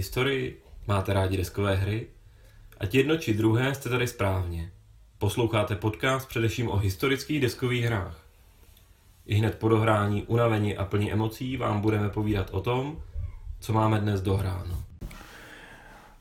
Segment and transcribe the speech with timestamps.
[0.00, 0.62] Máte rádi historii?
[0.86, 2.06] Máte rádi deskové hry?
[2.80, 4.72] Ať jedno či druhé jste tady správně.
[5.18, 8.26] Posloucháte podcast především o historických deskových hrách.
[9.26, 13.02] I hned po dohrání, unavení a plní emocí vám budeme povídat o tom,
[13.60, 14.84] co máme dnes dohráno.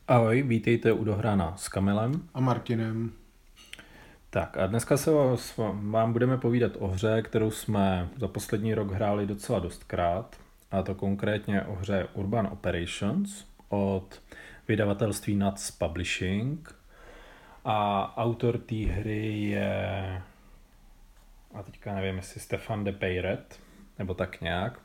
[0.07, 2.29] Ahoj, vítejte u Dohrána s Kamilem.
[2.33, 3.11] A Martinem.
[4.29, 5.11] Tak a dneska se
[5.71, 10.35] vám budeme povídat o hře, kterou jsme za poslední rok hráli docela dostkrát,
[10.71, 14.21] a to konkrétně o hře Urban Operations od
[14.67, 16.75] vydavatelství Nuts Publishing.
[17.65, 20.21] A autor té hry je,
[21.53, 23.59] a teďka nevím, jestli Stefan de Peyret,
[23.99, 24.79] nebo tak nějak.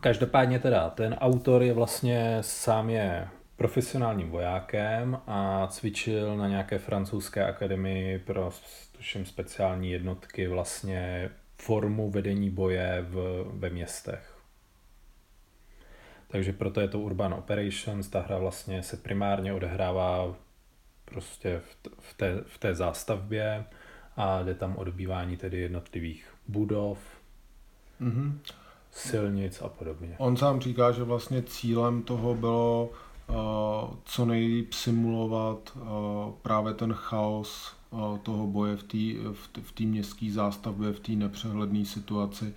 [0.00, 7.44] Každopádně teda, ten autor je vlastně sám je profesionálním vojákem a cvičil na nějaké francouzské
[7.44, 8.50] akademii pro
[8.96, 14.31] tuším speciální jednotky vlastně formu vedení boje v, ve městech.
[16.32, 20.34] Takže proto je to Urban Operations, ta hra vlastně se primárně odehrává
[21.04, 23.64] prostě v, v, té, v té zástavbě
[24.16, 26.98] a jde tam odbývání tedy jednotlivých budov,
[28.00, 28.32] mm-hmm.
[28.90, 30.14] silnic a podobně.
[30.18, 32.90] On sám říká, že vlastně cílem toho bylo
[33.28, 33.36] uh,
[34.04, 35.82] co nejlíp simulovat uh,
[36.42, 41.84] právě ten chaos uh, toho boje v té v, v městské zástavbě, v té nepřehledné
[41.84, 42.54] situaci,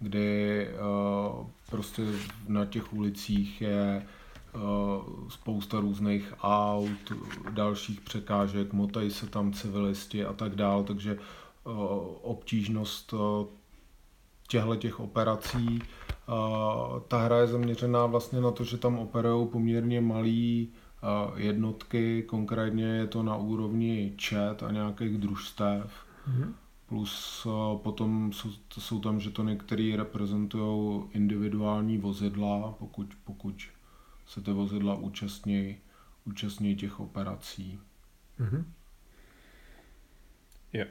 [0.00, 2.02] kdy uh, prostě
[2.48, 4.06] na těch ulicích je
[4.54, 7.12] uh, spousta různých aut,
[7.50, 11.72] dalších překážek, motají se tam civilisti a tak dále, takže uh,
[12.22, 13.14] obtížnost
[14.48, 15.82] těchto těch operací.
[17.08, 20.68] Ta hra je zaměřená vlastně na to, že tam operují poměrně malý
[21.02, 25.92] uh, jednotky, konkrétně je to na úrovni čet a nějakých družstev.
[26.28, 26.52] Mm-hmm.
[26.88, 33.62] Plus uh, potom jsou, jsou tam žetony, které reprezentují individuální vozidla, pokud, pokud
[34.26, 35.76] se ty vozidla účastní,
[36.24, 37.80] účastní těch operací.
[38.40, 38.64] Mm-hmm.
[40.72, 40.84] Jo.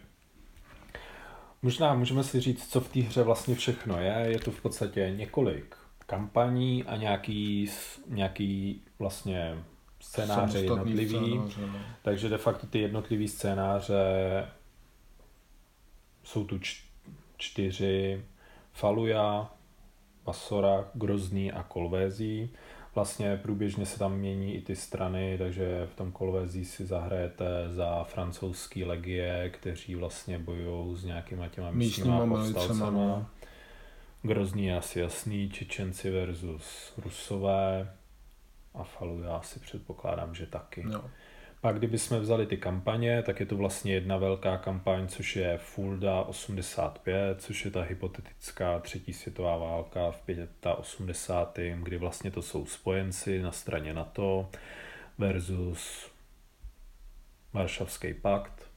[1.62, 4.25] Možná můžeme si říct, co v té hře vlastně všechno je.
[4.28, 5.75] Je to v podstatě několik
[6.06, 7.69] kampaní a nějaký,
[8.08, 9.64] nějaký vlastně
[10.00, 11.08] scénáře jednotlivý.
[11.08, 11.79] Scénáře, no.
[12.02, 14.03] Takže de facto ty jednotlivý scénáře
[16.27, 16.59] jsou tu
[17.38, 18.25] čtyři
[18.73, 19.49] Faluja,
[20.25, 22.49] Basora, Grozný a Kolvézí.
[22.95, 28.03] Vlastně průběžně se tam mění i ty strany, takže v tom Kolvézí si zahrajete za
[28.03, 32.89] francouzský legie, kteří vlastně bojují s nějakýma těma místníma povstalcema.
[32.89, 33.25] No.
[34.21, 37.93] Grozný je asi jasný, Čečenci versus Rusové
[38.73, 40.83] a Faluja si předpokládám, že taky.
[40.83, 41.11] No.
[41.62, 46.22] Pak kdybychom vzali ty kampaně, tak je to vlastně jedna velká kampaň, což je Fulda
[46.22, 50.22] 85, což je ta hypotetická třetí světová válka v
[50.78, 51.78] 85.
[51.78, 54.50] kdy vlastně to jsou spojenci na straně NATO
[55.17, 56.12] versus
[57.53, 58.69] Varšavský pakt.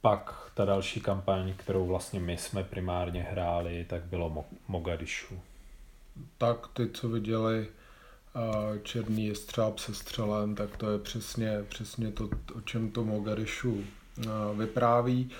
[0.00, 5.40] Pak ta další kampaň, kterou vlastně my jsme primárně hráli, tak bylo Mogadishu.
[6.38, 7.68] Tak ty, co viděli
[8.82, 13.84] černý jestřáb se střelem, tak to je přesně, přesně to, o čem to Mogadishu
[14.54, 15.30] vypráví.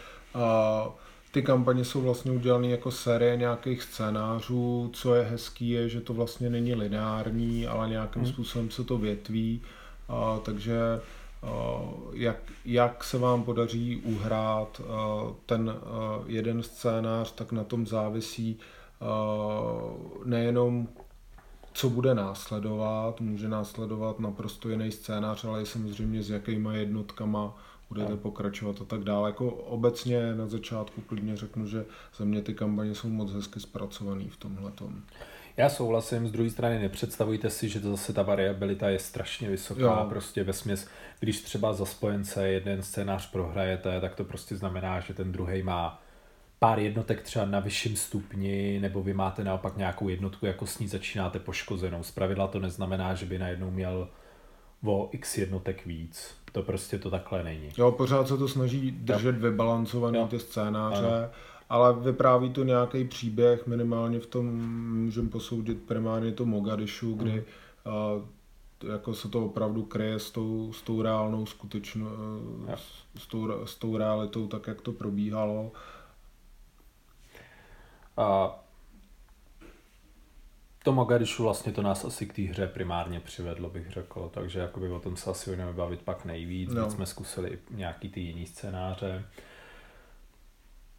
[1.33, 4.91] Ty kampaně jsou vlastně udělané jako série nějakých scénářů.
[4.95, 8.33] Co je hezký je, že to vlastně není lineární, ale nějakým hmm.
[8.33, 9.63] způsobem se to větví.
[10.43, 11.01] Takže
[12.13, 14.81] jak, jak se vám podaří uhrát
[15.47, 15.75] ten
[16.27, 18.59] jeden scénář, tak na tom závisí
[20.25, 20.89] nejenom
[21.73, 23.21] co bude následovat.
[23.21, 29.05] Může následovat naprosto jiný scénář, ale i samozřejmě s jakýma jednotkama budete pokračovat a tak
[29.05, 29.29] dále.
[29.29, 31.85] Jako obecně na začátku klidně řeknu, že
[32.17, 34.73] za mě ty kampaně jsou moc hezky zpracovaný v tomhle.
[35.57, 39.81] Já souhlasím, z druhé strany nepředstavujte si, že to zase ta variabilita je strašně vysoká,
[39.81, 40.07] jo.
[40.09, 40.89] prostě ve směs,
[41.21, 46.02] když třeba za spojence jeden scénář prohrajete, tak to prostě znamená, že ten druhý má
[46.63, 50.89] pár jednotek třeba na vyšším stupni, nebo vy máte naopak nějakou jednotku, jako s ní
[50.89, 52.03] začínáte poškozenou.
[52.03, 54.09] Zpravidla to neznamená, že by najednou měl
[54.85, 56.35] o x jednotek víc.
[56.53, 57.69] To prostě to takhle není.
[57.79, 60.27] Jo, pořád se to snaží držet vybalancovaný jo.
[60.27, 61.29] ty scénáře, ano.
[61.69, 64.47] ale vypráví to nějaký příběh, minimálně v tom
[65.05, 67.45] můžeme posoudit primárně to Mogadishu, kdy
[67.87, 72.09] uh, jako se to opravdu kryje s tou, s tou reálnou skutečnou,
[72.75, 75.73] s, s, tou, s tou realitou, tak jak to probíhalo.
[78.23, 78.59] A
[80.85, 84.89] to Mogadishu vlastně to nás asi k té hře primárně přivedlo, bych řekl, takže jakoby
[84.89, 86.91] o tom se asi budeme bavit pak nejvíc, no.
[86.91, 89.25] jsme zkusili i nějaký ty jiný scénáře.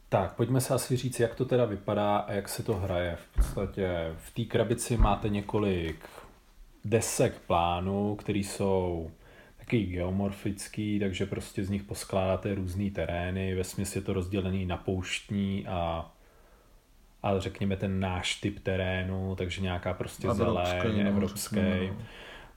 [0.09, 3.15] Tak, pojďme se asi říct, jak to teda vypadá a jak se to hraje.
[3.15, 6.09] V podstatě v té krabici máte několik
[6.85, 9.11] desek plánů, které jsou
[9.57, 13.55] taky geomorfický, takže prostě z nich poskládáte různé terény.
[13.55, 13.63] Ve
[13.95, 16.11] je to rozdělený na pouštní a
[17.23, 21.55] ale řekněme ten náš typ terénu, takže nějaká prostě zeleň, evropský.
[21.89, 21.97] No.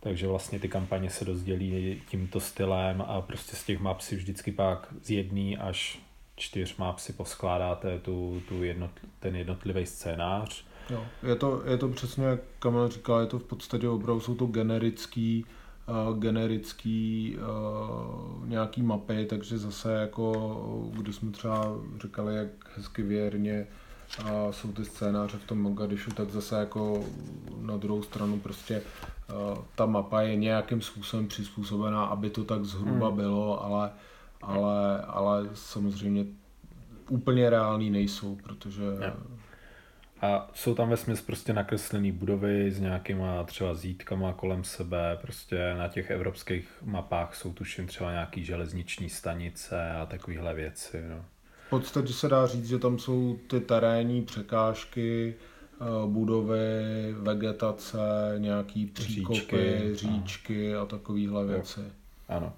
[0.01, 4.53] Takže vlastně ty kampaně se rozdělí tímto stylem a prostě z těch map si vždycky
[4.53, 5.99] pak z jedné až
[6.37, 10.65] čtyř map si poskládáte tu, tu jednotl, ten jednotlivý scénář.
[10.91, 14.35] Jo, je to, je to přesně, jak Kamil říkal, je to v podstatě opravdu, jsou
[14.35, 15.45] to generický,
[15.89, 23.61] uh, generický uh, nějaký mapy, takže zase jako, když jsme třeba říkali, jak hezky věrně
[23.61, 23.86] uh,
[24.51, 27.05] jsou ty scénáře v tom Mogadišu, tak zase jako
[27.61, 28.83] na druhou stranu prostě
[29.31, 33.17] uh, ta mapa je nějakým způsobem přizpůsobená, aby to tak zhruba hmm.
[33.17, 33.91] bylo, ale
[34.43, 36.25] ale, ale samozřejmě
[37.11, 38.85] úplně reální nejsou, protože...
[40.21, 45.75] A jsou tam ve smyslu prostě nakreslené budovy s nějakýma třeba zítkama kolem sebe, prostě
[45.75, 51.05] na těch evropských mapách jsou tuším třeba nějaký železniční stanice a takovéhle věci.
[51.09, 51.25] No.
[51.67, 57.99] V podstatě se dá říct, že tam jsou ty terénní překážky, eh, budovy, vegetace,
[58.39, 61.81] nějaký příkopy, říčky, říčky a takovéhle věci.
[62.29, 62.53] Ano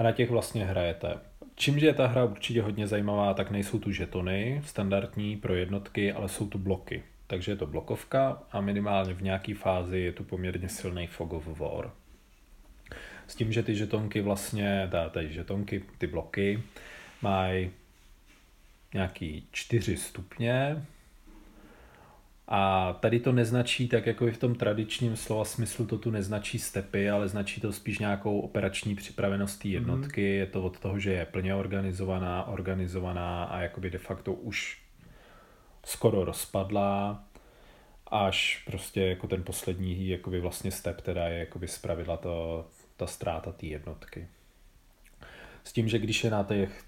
[0.00, 1.14] a na těch vlastně hrajete.
[1.54, 6.28] Čímže je ta hra určitě hodně zajímavá, tak nejsou tu žetony standardní pro jednotky, ale
[6.28, 7.02] jsou tu bloky.
[7.26, 11.58] Takže je to blokovka a minimálně v nějaké fázi je tu poměrně silný fog of
[11.58, 11.90] war.
[13.26, 16.62] S tím, že ty žetonky vlastně, teda ty žetonky, ty bloky,
[17.22, 17.70] mají
[18.94, 20.86] nějaký čtyři stupně,
[22.52, 26.58] a tady to neznačí, tak jako i v tom tradičním slova smyslu, to tu neznačí
[26.58, 29.74] stepy, ale značí to spíš nějakou operační připravenost té mhm.
[29.74, 30.22] jednotky.
[30.22, 30.38] Mm-hmm.
[30.38, 34.82] Je to od toho, že je plně organizovaná, organizovaná a jakoby de facto už
[35.84, 37.24] skoro rozpadlá,
[38.06, 42.66] až prostě jako ten poslední jakoby vlastně step teda je jakoby zpravidla to,
[42.96, 44.28] ta ztráta té jednotky.
[45.64, 46.84] S tím, že když je na těch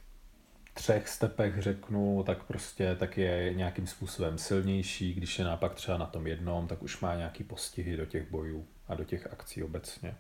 [0.75, 6.07] třech stepech řeknu, tak prostě tak je nějakým způsobem silnější, když je napak třeba na
[6.07, 10.15] tom jednom, tak už má nějaký postihy do těch bojů a do těch akcí obecně.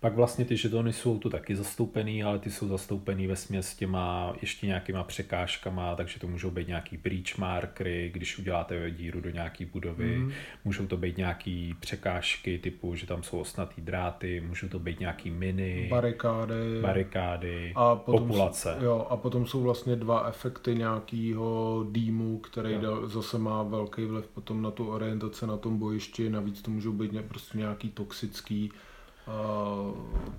[0.00, 4.34] Pak vlastně ty žetony jsou tu taky zastoupený, ale ty jsou zastoupený ve směs těma
[4.40, 9.64] ještě nějakýma překážkama, takže to můžou být nějaký breach markery, když uděláte díru do nějaký
[9.64, 10.32] budovy, mm.
[10.64, 15.30] můžou to být nějaký překážky typu, že tam jsou osnatý dráty, můžou to být nějaký
[15.30, 18.76] miny, barikády, barikády a potom populace.
[18.80, 23.08] Jo, a potom jsou vlastně dva efekty nějakého dýmu, který jo.
[23.08, 27.10] zase má velký vliv potom na tu orientaci na tom bojišti, navíc to můžou být
[27.28, 28.72] prostě nějaký toxický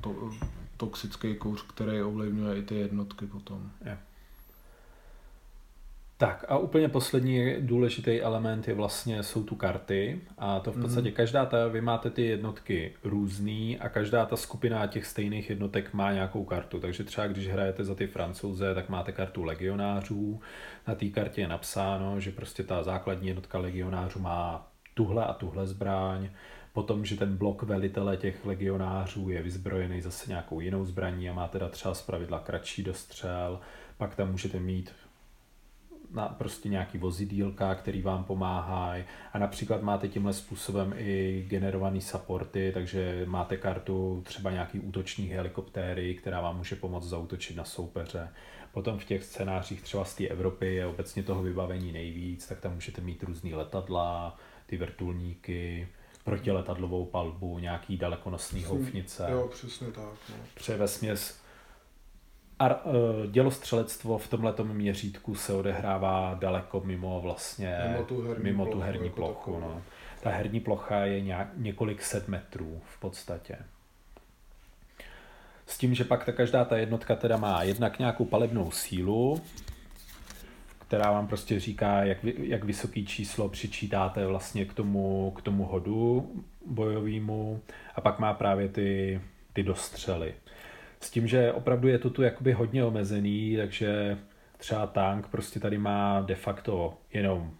[0.02, 0.32] to,
[0.78, 3.72] toxický kouř, který ovlivňuje i ty jednotky potom.
[3.86, 3.98] Je.
[6.22, 11.10] Tak a úplně poslední důležitý element je vlastně, jsou tu karty a to v podstatě
[11.10, 11.16] mm.
[11.16, 16.12] každá ta, vy máte ty jednotky různý a každá ta skupina těch stejných jednotek má
[16.12, 20.42] nějakou kartu, takže třeba když hrajete za ty francouze, tak máte kartu legionářů,
[20.88, 25.68] na té kartě je napsáno, že prostě ta základní jednotka legionářů má tuhle a tuhle
[25.68, 26.30] zbraň,
[26.74, 31.48] Potom, že ten blok velitele těch legionářů je vyzbrojený zase nějakou jinou zbraní a má
[31.48, 33.60] teda třeba zpravidla kratší dostřel,
[33.98, 34.92] pak tam můžete mít
[36.12, 42.72] na prostě nějaký vozidílka, který vám pomáhají a například máte tímhle způsobem i generovaný supporty,
[42.74, 48.30] takže máte kartu třeba nějaký útoční helikoptéry, která vám může pomoct zautočit na soupeře.
[48.72, 52.74] Potom v těch scénářích třeba z té Evropy je obecně toho vybavení nejvíc, tak tam
[52.74, 55.88] můžete mít různý letadla, ty vrtulníky,
[56.24, 59.28] protiletadlovou palbu, nějaký dalekonosný houfnice.
[59.30, 60.14] Jo, přesně tak.
[60.30, 60.36] No.
[60.56, 61.42] Přeje směs
[62.60, 62.94] a uh,
[63.32, 68.84] dělostřelectvo v tomhle měřítku se odehrává daleko mimo vlastně mimo tu herní, mimo plochu, tu
[68.84, 69.60] herní jako plochu.
[69.60, 69.82] No.
[70.22, 73.58] Ta herní plocha je nějak, několik set metrů v podstatě.
[75.66, 79.42] S tím, že pak ta každá ta jednotka teda má jednak nějakou palebnou sílu,
[80.92, 86.32] která vám prostě říká, jak, jak vysoký číslo přičítáte vlastně k tomu, k tomu hodu
[86.66, 87.62] bojovému
[87.96, 89.22] a pak má právě ty,
[89.54, 90.34] ty dostřely.
[91.00, 94.18] S tím, že opravdu je to tu jakoby hodně omezený, takže
[94.58, 97.52] třeba tank prostě tady má de facto jenom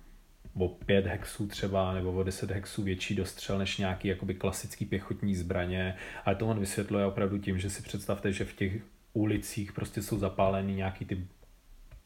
[0.54, 5.36] o 5 hexů třeba, nebo o 10 hexů větší dostřel než nějaký jakoby klasický pěchotní
[5.36, 5.96] zbraně,
[6.26, 8.74] ale to on vysvětluje opravdu tím, že si představte, že v těch
[9.14, 11.28] ulicích prostě jsou zapálený nějaký ty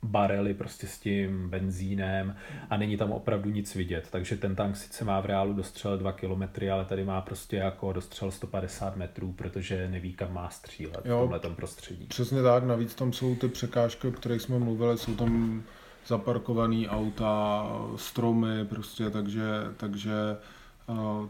[0.05, 2.35] barely prostě s tím benzínem
[2.69, 4.07] a není tam opravdu nic vidět.
[4.11, 6.43] Takže ten tank sice má v reálu dostřel 2 km,
[6.73, 11.21] ale tady má prostě jako dostřel 150 metrů, protože neví, kam má střílet jo, v
[11.21, 12.05] tomhle prostředí.
[12.05, 15.63] Přesně tak, navíc tam jsou ty překážky, o kterých jsme mluvili, jsou tam
[16.07, 19.43] zaparkovaný auta, stromy, prostě, takže,
[19.77, 20.13] takže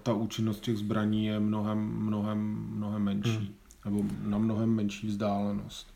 [0.04, 3.30] ta účinnost těch zbraní je mnohem, mnohem, mnohem menší.
[3.30, 3.56] Hmm.
[3.86, 5.95] Nebo na mnohem menší vzdálenost.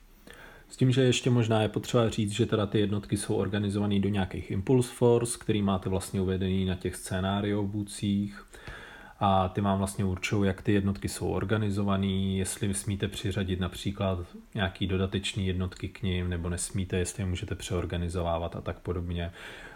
[0.69, 4.09] S tím, že ještě možná je potřeba říct, že teda ty jednotky jsou organizované do
[4.09, 8.45] nějakých Impulse Force, který máte vlastně uvedený na těch scénáriovůcích
[9.19, 14.19] a ty vám vlastně určují, jak ty jednotky jsou organizované, jestli smíte přiřadit například
[14.55, 19.31] nějaký dodatečný jednotky k ním, nebo nesmíte, jestli je můžete přeorganizovávat a tak podobně.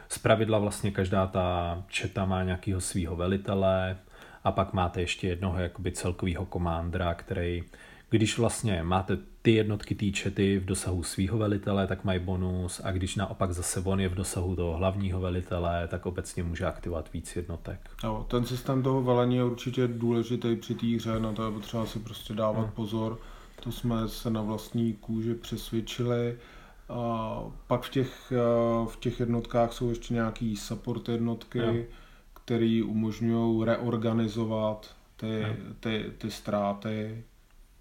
[0.07, 3.97] Z pravidla vlastně každá ta četa má nějakého svého velitele
[4.43, 7.63] a pak máte ještě jednoho jakoby celkového komándra, který
[8.17, 12.91] když vlastně máte ty jednotky té čety v dosahu svého velitele, tak mají bonus a
[12.91, 17.35] když naopak zase on je v dosahu toho hlavního velitele, tak obecně může aktivovat víc
[17.35, 17.89] jednotek.
[18.03, 21.85] No, ten systém toho velení je určitě důležitý při té hře, na to je potřeba
[21.85, 22.71] si prostě dávat hmm.
[22.71, 23.19] pozor.
[23.63, 26.37] To jsme se na vlastní kůži přesvědčili.
[26.89, 28.33] A pak v těch,
[28.85, 31.73] v těch jednotkách jsou ještě nějaký support jednotky, no.
[32.33, 35.45] které umožňují reorganizovat ty,
[35.79, 37.23] ty, ty ztráty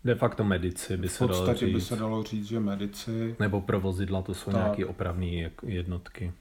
[0.04, 1.74] De facto medici by se dalo říct.
[1.74, 3.36] by se dalo říct, že medici.
[3.40, 4.60] Nebo pro vozidla to jsou tak.
[4.60, 6.32] nějaké opravné jednotky.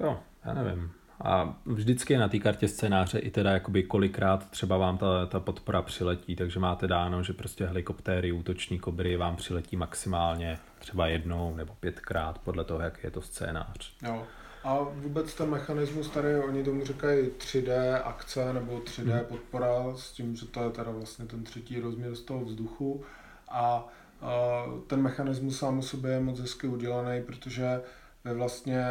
[0.00, 0.92] Jo, já nevím.
[1.24, 5.40] A vždycky je na té kartě scénáře i teda jakoby kolikrát třeba vám ta, ta
[5.40, 11.56] podpora přiletí, takže máte dáno, že prostě helikoptéry, útoční kobry vám přiletí maximálně třeba jednou
[11.56, 13.92] nebo pětkrát podle toho, jak je to scénář.
[14.02, 14.26] Jo.
[14.66, 19.24] A vůbec ten mechanismus tady, oni tomu říkají 3D akce nebo 3D hmm.
[19.24, 23.04] podpora s tím, že to je teda vlastně ten třetí rozměr z toho vzduchu
[23.48, 23.88] a
[24.86, 27.82] ten mechanismus sám o sobě je moc hezky udělaný, protože
[28.24, 28.84] vy vlastně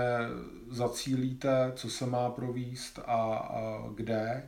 [0.72, 4.44] zacílíte, co se má províst a, a kde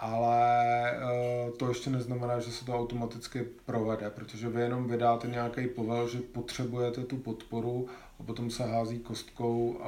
[0.00, 5.68] ale eh, to ještě neznamená, že se to automaticky provede, protože vy jenom vydáte nějaký
[5.68, 7.88] povel, že potřebujete tu podporu
[8.20, 9.80] a potom se hází kostkou,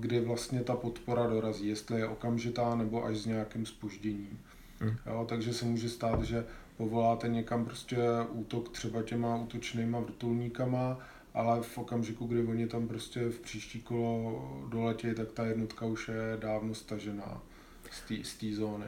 [0.00, 4.40] kdy vlastně ta podpora dorazí, jestli je okamžitá nebo až s nějakým spožděním.
[4.80, 4.96] Hmm.
[5.06, 6.44] Jo, takže se může stát, že
[6.76, 7.98] povoláte někam prostě
[8.30, 10.98] útok třeba těma útočnýma vrtulníkama,
[11.34, 16.08] ale v okamžiku, kdy oni tam prostě v příští kolo doletí, tak ta jednotka už
[16.08, 17.42] je dávno stažená
[18.22, 18.86] z té zóny.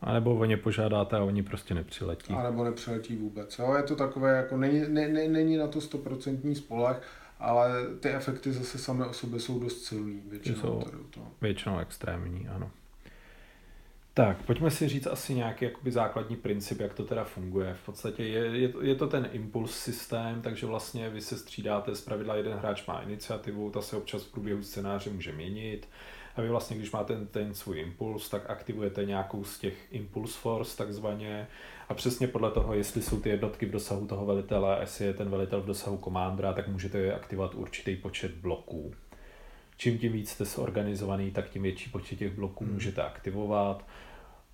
[0.00, 2.34] A nebo o ně požádáte a oni prostě nepřiletí.
[2.34, 3.58] A nebo nepřiletí vůbec.
[3.58, 3.74] Jo?
[3.76, 7.02] Je to takové, jako není, ne, ne, není na to stoprocentní spoleh,
[7.40, 10.22] ale ty efekty zase samé o sobě jsou dost silný.
[10.26, 10.80] Většinou, jsou
[11.10, 11.20] to.
[11.40, 12.70] většinou extrémní, ano.
[14.14, 17.74] Tak, pojďme si říct asi nějaký jakoby základní princip, jak to teda funguje.
[17.74, 21.94] V podstatě je, je, to, je to ten impuls systém, takže vlastně vy se střídáte,
[21.94, 25.88] z pravidla jeden hráč má iniciativu, ta se občas v průběhu scénáře může měnit
[26.38, 30.38] a vy vlastně, když máte ten, ten svůj impuls, tak aktivujete nějakou z těch impulse
[30.38, 31.46] force takzvaně
[31.88, 35.30] a přesně podle toho, jestli jsou ty jednotky v dosahu toho velitele, jestli je ten
[35.30, 38.94] velitel v dosahu komándra, tak můžete aktivovat určitý počet bloků.
[39.76, 42.74] Čím tím víc jste zorganizovaný, tak tím větší počet těch bloků hmm.
[42.74, 43.84] můžete aktivovat.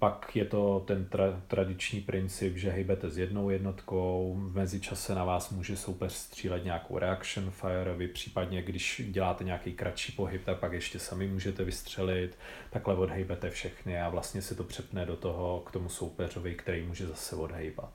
[0.04, 5.24] Pak je to ten tra- tradiční princip, že hejbete s jednou jednotkou, v mezičase na
[5.24, 10.58] vás může soupeř střílet nějakou reaction fire, vy případně, když děláte nějaký kratší pohyb, tak
[10.58, 12.38] pak ještě sami můžete vystřelit,
[12.70, 17.06] takhle odhejbete všechny a vlastně se to přepne do toho k tomu soupeřovi, který může
[17.06, 17.92] zase odhejbat.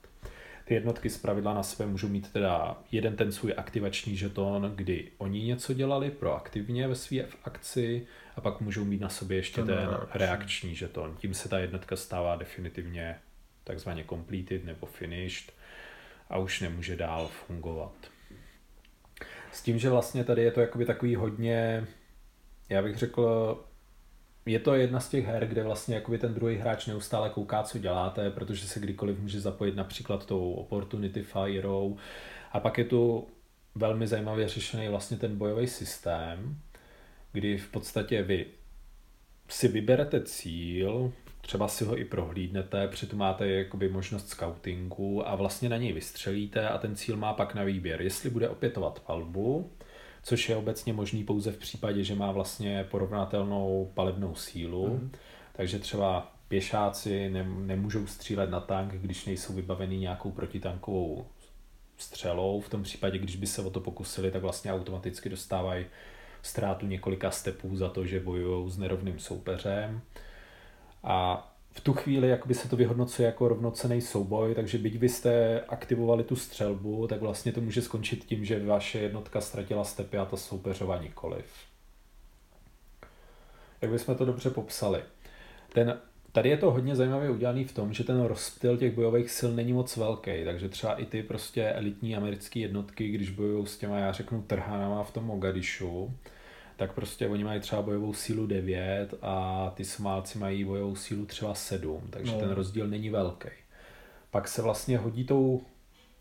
[0.64, 5.08] Ty jednotky z pravidla na sebe můžou mít teda jeden ten svůj aktivační žeton, kdy
[5.18, 8.06] oni něco dělali proaktivně ve své akci
[8.40, 10.18] a pak můžou mít na sobě ještě ten, ten reakční.
[10.18, 11.16] reakční žeton.
[11.16, 13.16] Tím se ta jednotka stává definitivně
[13.64, 15.54] takzvaně completed nebo finished
[16.30, 17.92] a už nemůže dál fungovat.
[19.52, 21.86] S tím, že vlastně tady je to jakoby takový hodně,
[22.68, 23.56] já bych řekl,
[24.46, 27.78] je to jedna z těch her, kde vlastně jakoby ten druhý hráč neustále kouká, co
[27.78, 31.96] děláte, protože se kdykoliv může zapojit například tou Opportunity Firou.
[32.52, 33.28] A pak je tu
[33.74, 36.56] velmi zajímavě řešený vlastně ten bojový systém,
[37.32, 38.46] kdy v podstatě vy
[39.48, 45.68] si vyberete cíl, třeba si ho i prohlídnete, přitom máte jakoby možnost scoutingu a vlastně
[45.68, 49.70] na něj vystřelíte a ten cíl má pak na výběr, jestli bude opětovat palbu,
[50.22, 54.88] což je obecně možný pouze v případě, že má vlastně porovnatelnou palebnou sílu.
[54.88, 55.12] Mm.
[55.52, 61.26] Takže třeba pěšáci ne, nemůžou střílet na tank, když nejsou vybavený nějakou protitankovou
[61.96, 62.60] střelou.
[62.60, 65.86] V tom případě, když by se o to pokusili, tak vlastně automaticky dostávají
[66.42, 70.00] ztrátu několika stepů za to, že bojují s nerovným soupeřem.
[71.04, 76.24] A v tu chvíli jakoby se to vyhodnocuje jako rovnocený souboj, takže byť byste aktivovali
[76.24, 80.36] tu střelbu, tak vlastně to může skončit tím, že vaše jednotka ztratila stepy a ta
[80.36, 81.44] soupeřova nikoliv.
[83.82, 85.02] Jak bychom to dobře popsali?
[85.72, 86.00] Ten
[86.32, 89.72] Tady je to hodně zajímavě udělané v tom, že ten rozptyl těch bojových sil není
[89.72, 94.12] moc velký, takže třeba i ty prostě elitní americké jednotky, když bojují s těma, já
[94.12, 96.14] řeknu, trhanama v tom Mogadišu,
[96.76, 101.54] tak prostě oni mají třeba bojovou sílu 9 a ty Somálci mají bojovou sílu třeba
[101.54, 102.38] 7, takže no.
[102.38, 103.48] ten rozdíl není velký.
[104.30, 105.62] Pak se vlastně hodí tou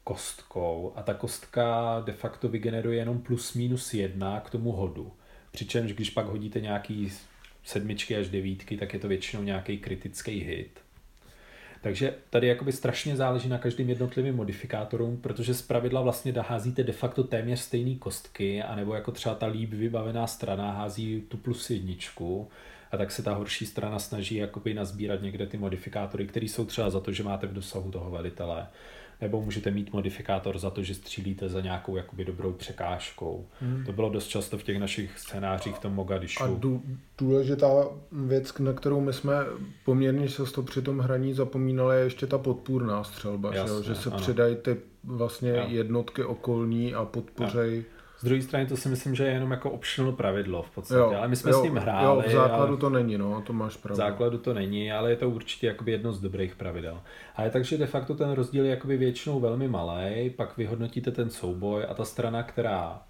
[0.03, 5.11] kostkou a ta kostka de facto vygeneruje jenom plus minus jedna k tomu hodu.
[5.51, 7.11] Přičemž když pak hodíte nějaký
[7.69, 10.79] sedmičky až devítky, tak je to většinou nějaký kritický hit.
[11.81, 16.91] Takže tady jakoby strašně záleží na každém jednotlivém modifikátoru, protože z pravidla vlastně házíte de
[16.91, 22.47] facto téměř stejné kostky, anebo jako třeba ta líp vybavená strana hází tu plus jedničku,
[22.91, 26.89] a tak se ta horší strana snaží jakoby nazbírat někde ty modifikátory, které jsou třeba
[26.89, 28.67] za to, že máte v dosahu toho velitele
[29.21, 33.45] nebo můžete mít modifikátor za to, že střílíte za nějakou jakoby dobrou překážkou.
[33.61, 33.83] Hmm.
[33.85, 36.43] To bylo dost často v těch našich scénářích v tom Mogadišu.
[36.43, 36.59] A
[37.17, 39.35] důležitá věc, na kterou my jsme
[39.85, 44.09] poměrně často při tom hraní zapomínali, je ještě ta podpůrná střelba, Jasně, že, že se
[44.09, 44.19] ano.
[44.19, 45.65] přidají ty vlastně jo.
[45.67, 47.77] jednotky okolní a podpořej.
[47.77, 47.83] Jo
[48.19, 51.13] z druhé strany to si myslím, že je jenom jako optional pravidlo v podstatě, jo,
[51.17, 52.05] ale my jsme jo, s ním hráli.
[52.05, 53.93] Jo, v základu to není, no, to máš pravdu.
[53.93, 57.01] V základu to není, ale je to určitě jakoby jedno z dobrých pravidel.
[57.35, 61.85] Ale takže de facto ten rozdíl je jakoby většinou velmi malý, pak vyhodnotíte ten souboj
[61.89, 63.01] a ta strana, která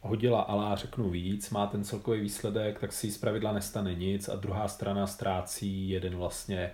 [0.00, 4.36] hodila alá řeknu víc, má ten celkový výsledek, tak si z pravidla nestane nic a
[4.36, 6.72] druhá strana ztrácí jeden vlastně,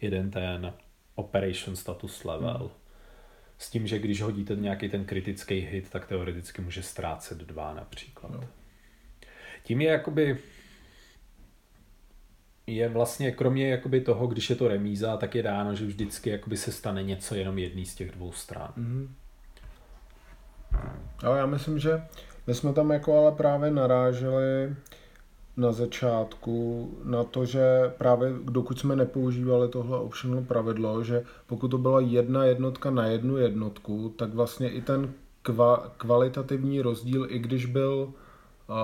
[0.00, 0.72] jeden ten
[1.14, 2.58] operation status level.
[2.58, 2.83] Hmm.
[3.58, 8.32] S tím, že když hodíte nějaký ten kritický hit, tak teoreticky může ztrácet dva například.
[8.32, 8.48] No.
[9.62, 10.38] Tím je jakoby
[12.66, 16.56] je vlastně, kromě jakoby toho, když je to remíza, tak je dáno, že vždycky jakoby
[16.56, 18.72] se stane něco jenom jedný z těch dvou stran.
[18.78, 19.08] Mm-hmm.
[21.24, 22.02] Ale já myslím, že
[22.46, 24.76] my jsme tam jako ale právě naráželi
[25.56, 31.78] na začátku na to, že právě dokud jsme nepoužívali tohle optional pravidlo, že pokud to
[31.78, 35.12] byla jedna jednotka na jednu jednotku, tak vlastně i ten
[35.42, 38.74] kva, kvalitativní rozdíl, i když byl uh,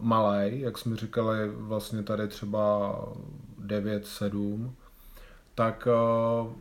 [0.00, 2.94] malý, jak jsme říkali vlastně tady třeba
[3.66, 4.70] 9-7,
[5.54, 5.88] tak
[6.42, 6.52] uh,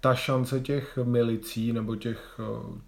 [0.00, 2.78] ta šance těch milicí nebo těch uh,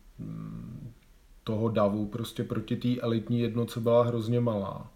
[1.45, 4.92] toho davu prostě proti té elitní jednotce byla hrozně malá.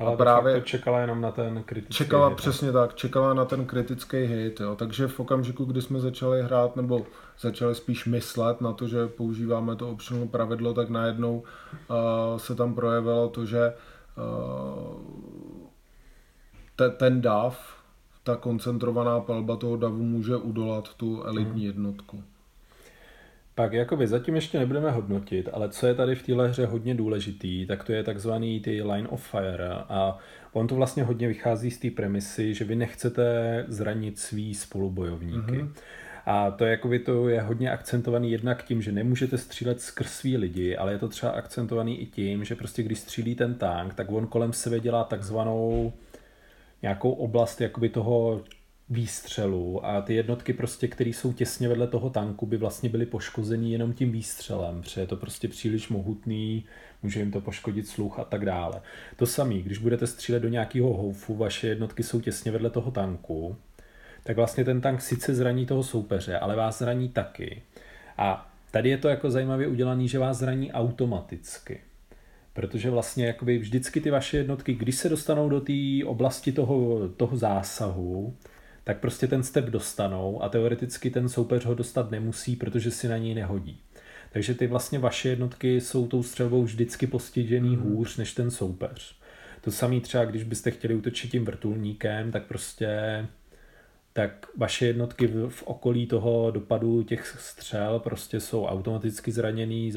[0.00, 3.66] Ale právě to čekala jenom na ten kritický Čekala hit, přesně tak, čekala na ten
[3.66, 4.76] kritický hit, jo.
[4.76, 7.06] takže v okamžiku, kdy jsme začali hrát, nebo
[7.40, 12.74] začali spíš myslet na to, že používáme to optional pravidlo, tak najednou uh, se tam
[12.74, 13.72] projevilo to, že
[14.16, 15.00] uh,
[16.76, 17.80] te, ten dav,
[18.24, 21.66] ta koncentrovaná palba toho davu může udolat tu elitní hmm.
[21.66, 22.24] jednotku.
[23.60, 27.66] Pak jakoby zatím ještě nebudeme hodnotit, ale co je tady v téhle hře hodně důležitý,
[27.66, 30.18] tak to je takzvaný ty line of fire a
[30.52, 35.52] on to vlastně hodně vychází z té premisy, že vy nechcete zranit svý spolubojovníky.
[35.52, 35.72] Mm-hmm.
[36.26, 40.36] A to je, jakoby, to je hodně akcentovaný jednak tím, že nemůžete střílet skrz svý
[40.36, 44.12] lidi, ale je to třeba akcentovaný i tím, že prostě když střílí ten tank, tak
[44.12, 45.92] on kolem sebe dělá takzvanou
[46.82, 48.42] nějakou oblast jakoby toho
[48.90, 53.72] výstřelu a ty jednotky prostě, které jsou těsně vedle toho tanku, by vlastně byly poškozený
[53.72, 56.64] jenom tím výstřelem, protože je to prostě příliš mohutný,
[57.02, 58.82] může jim to poškodit sluch a tak dále.
[59.16, 63.56] To samé, když budete střílet do nějakého houfu, vaše jednotky jsou těsně vedle toho tanku,
[64.24, 67.62] tak vlastně ten tank sice zraní toho soupeře, ale vás zraní taky.
[68.18, 71.80] A tady je to jako zajímavě udělané, že vás zraní automaticky.
[72.52, 75.72] Protože vlastně jakoby vždycky ty vaše jednotky, když se dostanou do té
[76.04, 78.36] oblasti toho, toho zásahu,
[78.90, 83.16] tak prostě ten step dostanou a teoreticky ten soupeř ho dostat nemusí, protože si na
[83.16, 83.80] něj nehodí.
[84.32, 87.82] Takže ty vlastně vaše jednotky jsou tou střelbou vždycky postižený mm.
[87.82, 89.16] hůř než ten soupeř.
[89.60, 92.88] To samé třeba, když byste chtěli útočit tím vrtulníkem, tak prostě
[94.12, 99.92] tak vaše jednotky v, v okolí toho dopadu těch střel prostě jsou automaticky zraněný,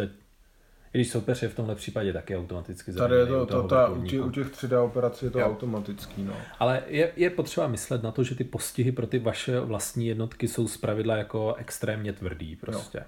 [0.94, 4.04] i když soupeř je v tomhle případě taky automaticky Tady je to, to ta, u,
[4.04, 5.46] těch, u těch 3D operací je to jo.
[5.46, 6.24] automatický.
[6.24, 6.34] No.
[6.60, 10.48] Ale je, je potřeba myslet na to, že ty postihy pro ty vaše vlastní jednotky
[10.48, 12.98] jsou zpravidla jako extrémně tvrdý prostě.
[12.98, 13.04] Jo.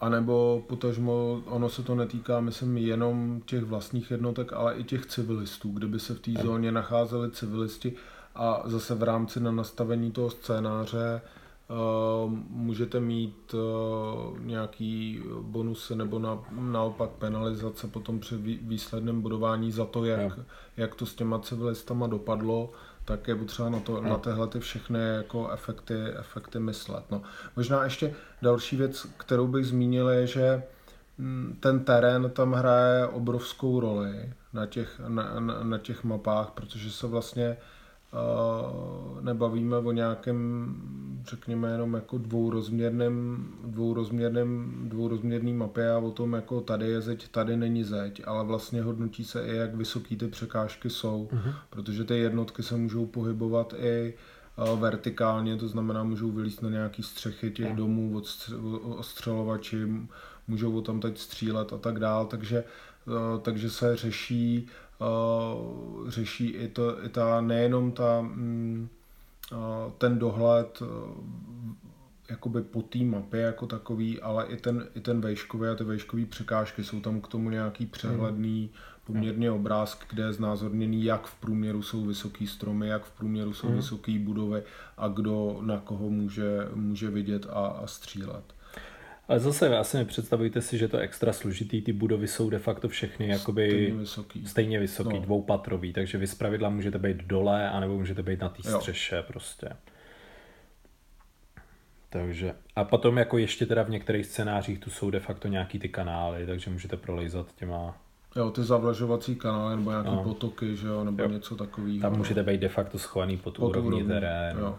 [0.00, 5.06] A nebo potažmo, ono se to netýká, myslím, jenom těch vlastních jednotek, ale i těch
[5.06, 7.92] civilistů, kdyby se v té zóně nacházeli civilisti
[8.34, 11.20] a zase v rámci na nastavení toho scénáře
[12.48, 20.04] můžete mít eh, nějaký bonusy nebo na, naopak penalizace potom při výsledném budování za to,
[20.04, 20.38] jak,
[20.76, 22.72] jak to s těma civilistama dopadlo,
[23.04, 27.04] tak je potřeba na, to, na tyhle ty všechny jako efekty, efekty myslet.
[27.10, 27.22] No.
[27.56, 30.62] Možná ještě další věc, kterou bych zmínil, je, že
[31.18, 36.90] mm, ten terén tam hraje obrovskou roli na těch, na, na, na těch mapách, protože
[36.90, 37.56] se vlastně
[39.20, 40.74] nebavíme o nějakém,
[41.26, 47.56] řekněme, jenom jako dvourozměrném, dvourozměrném, dvourozměrný mapě a o tom, jako tady je zeď, tady
[47.56, 51.54] není zeď, ale vlastně hodnotí se i, jak vysoký ty překážky jsou, uh-huh.
[51.70, 54.14] protože ty jednotky se můžou pohybovat i
[54.76, 58.22] vertikálně, to znamená, můžou vylíst na nějaký střechy těch domů,
[58.80, 59.86] ostřelovači,
[60.48, 62.64] můžou o tam teď střílet a tak dál, takže,
[63.42, 64.68] takže se řeší
[66.08, 68.88] řeší i, to, i ta, nejenom ta, mm,
[69.52, 70.88] uh, ten dohled uh,
[72.30, 76.26] jakoby po té mapě jako takový, ale i ten, i ten vejškový a ty vejškové
[76.26, 78.70] překážky jsou tam k tomu nějaký přehledný
[79.04, 83.68] poměrně obrázky, kde je znázorněný, jak v průměru jsou vysoký stromy, jak v průměru jsou
[83.68, 83.76] mm.
[83.76, 84.62] vysoké budovy
[84.96, 88.54] a kdo na koho může, může vidět a, a střílet.
[89.30, 92.88] Ale zase asi nepředstavujte si, že to je extra složitý, ty budovy jsou de facto
[92.88, 95.20] všechny jakoby stejně vysoký, stejně vysoký no.
[95.20, 99.68] dvoupatrový, takže vy zpravidla můžete být dole, anebo můžete být na té střeše prostě.
[102.08, 105.88] Takže, a potom jako ještě teda v některých scénářích tu jsou de facto nějaký ty
[105.88, 107.96] kanály, takže můžete prolejzat těma
[108.36, 110.22] Jo, ty zavlažovací kanály nebo nějaké no.
[110.22, 111.28] potoky, že jo, nebo jo.
[111.28, 112.00] něco takového.
[112.00, 114.60] Tam můžete být de facto schovaný pod, pod úrovní terénu.
[114.60, 114.78] Jo.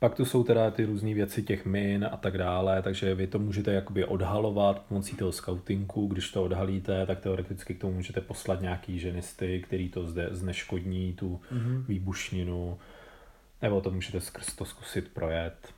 [0.00, 3.38] Pak tu jsou teda ty různé věci těch min a tak dále, takže vy to
[3.38, 6.06] můžete jakoby odhalovat pomocí toho scoutingu.
[6.06, 11.12] Když to odhalíte, tak teoreticky k tomu můžete poslat nějaký ženisty, který to zde zneškodní,
[11.12, 11.84] tu mm-hmm.
[11.88, 12.78] výbušninu.
[13.62, 15.68] Nebo to můžete skrz to zkusit projet.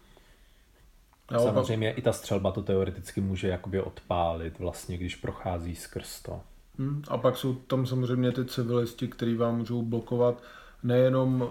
[1.33, 1.99] Jo, Samozřejmě pak...
[1.99, 6.41] i ta střelba to teoreticky může jakoby odpálit vlastně, když prochází skrz to.
[6.79, 10.43] Hmm, a pak jsou tam samozřejmě ty civilisti, kteří vám můžou blokovat
[10.83, 11.49] nejenom uh,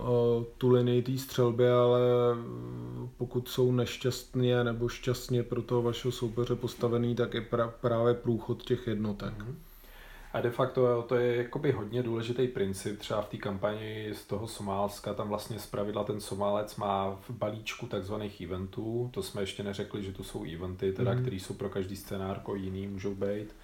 [0.57, 2.01] tu linii té střelby, ale
[2.33, 8.13] uh, pokud jsou nešťastně nebo šťastně pro toho vašeho soupeře postavený, tak i pra, právě
[8.13, 9.33] průchod těch jednotek.
[9.33, 9.55] Mm-hmm.
[10.33, 14.47] A de facto to je jakoby hodně důležitý princip, třeba v té kampani z toho
[14.47, 20.03] Somálska, tam vlastně zpravidla ten Somálec má v balíčku takzvaných eventů, to jsme ještě neřekli,
[20.03, 21.21] že to jsou eventy, teda, mm-hmm.
[21.21, 23.55] které jsou pro každý scénárko jiný, můžou být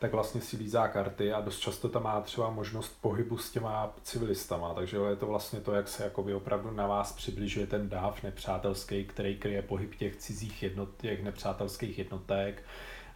[0.00, 3.94] tak vlastně si lízá karty a dost často tam má třeba možnost pohybu s těma
[4.02, 8.22] civilistama, takže je to vlastně to, jak se jakoby opravdu na vás přibližuje ten dáv
[8.22, 12.62] nepřátelský, který kryje pohyb těch cizích jednot, těch nepřátelských jednotek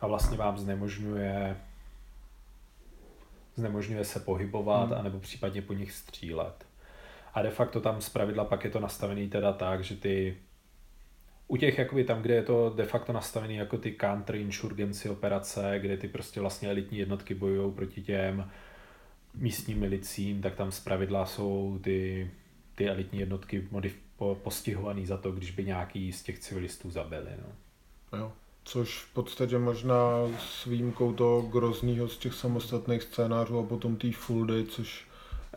[0.00, 1.56] a vlastně vám znemožňuje
[3.56, 4.98] znemožňuje se pohybovat, hmm.
[4.98, 6.66] anebo případně po nich střílet.
[7.34, 10.36] A de facto tam zpravidla pak je to nastavený teda tak, že ty
[11.48, 15.96] u těch, jakoby tam, kde je to de facto nastavený jako ty counter-insurgency operace, kde
[15.96, 18.50] ty prostě vlastně elitní jednotky bojují proti těm
[19.34, 22.30] místním milicím, tak tam zpravidla jsou ty,
[22.74, 24.38] ty elitní jednotky modif, po,
[25.04, 27.30] za to, když by nějaký z těch civilistů zabili.
[27.42, 28.18] No.
[28.18, 28.32] Jo.
[28.64, 29.98] Což v podstatě možná
[30.38, 35.06] s výjimkou toho groznýho z těch samostatných scénářů a potom té full day, což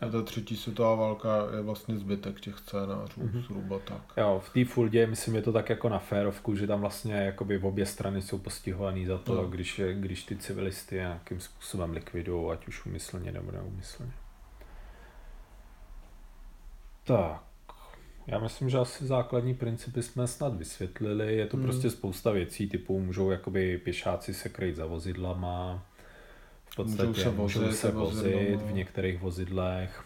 [0.02, 3.42] a ta třetí světová válka je vlastně zbytek těch scénářů, mm-hmm.
[3.42, 4.02] zhruba tak.
[4.16, 7.58] Jo, v té fuldě, myslím, je to tak jako na férovku, že tam vlastně jakoby
[7.58, 9.48] v obě strany jsou postihovaný za to, no.
[9.48, 14.12] když, je, když ty civilisty nějakým způsobem likvidují, ať už umyslně nebo neumyslně.
[17.04, 17.42] Tak,
[18.26, 21.36] já myslím, že asi základní principy jsme snad vysvětlili.
[21.36, 21.66] Je to hmm.
[21.66, 25.86] prostě spousta věcí, typu můžou jakoby pěšáci se kryt za vozidlama,
[26.84, 30.04] podstatě můžou se vozit, můžou se vozit v některých vozidlech.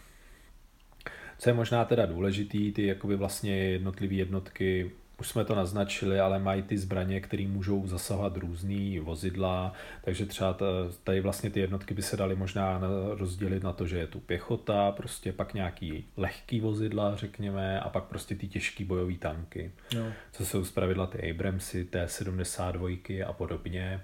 [1.38, 6.38] Co je možná teda důležitý, ty jakoby vlastně jednotlivé jednotky, už jsme to naznačili, ale
[6.38, 9.72] mají ty zbraně, které můžou zasahovat různý vozidla,
[10.04, 10.56] takže třeba
[11.04, 12.80] tady vlastně ty jednotky by se daly možná
[13.10, 18.04] rozdělit na to, že je tu pěchota, prostě pak nějaký lehký vozidla, řekněme, a pak
[18.04, 20.12] prostě ty těžký bojové tanky, no.
[20.32, 24.00] co jsou zpravidla ty Abramsy, T-72 a podobně.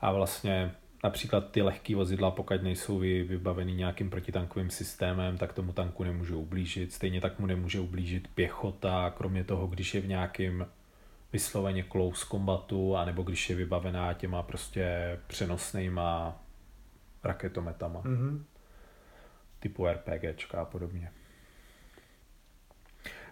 [0.00, 6.04] A vlastně například ty lehké vozidla, pokud nejsou vybaveny nějakým protitankovým systémem, tak tomu tanku
[6.04, 6.92] nemůže ublížit.
[6.92, 10.66] Stejně tak mu nemůže ublížit pěchota, kromě toho, když je v nějakém
[11.32, 16.42] vysloveně close combatu, anebo když je vybavená těma prostě přenosnýma
[17.24, 18.02] raketometama.
[18.02, 18.42] Mm-hmm.
[19.60, 21.12] Typu RPGčka a podobně.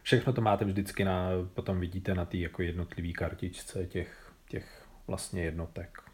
[0.02, 5.42] Všechno to máte vždycky na, potom vidíte na té jako jednotlivý kartičce těch, těch vlastně
[5.42, 6.08] jednotek.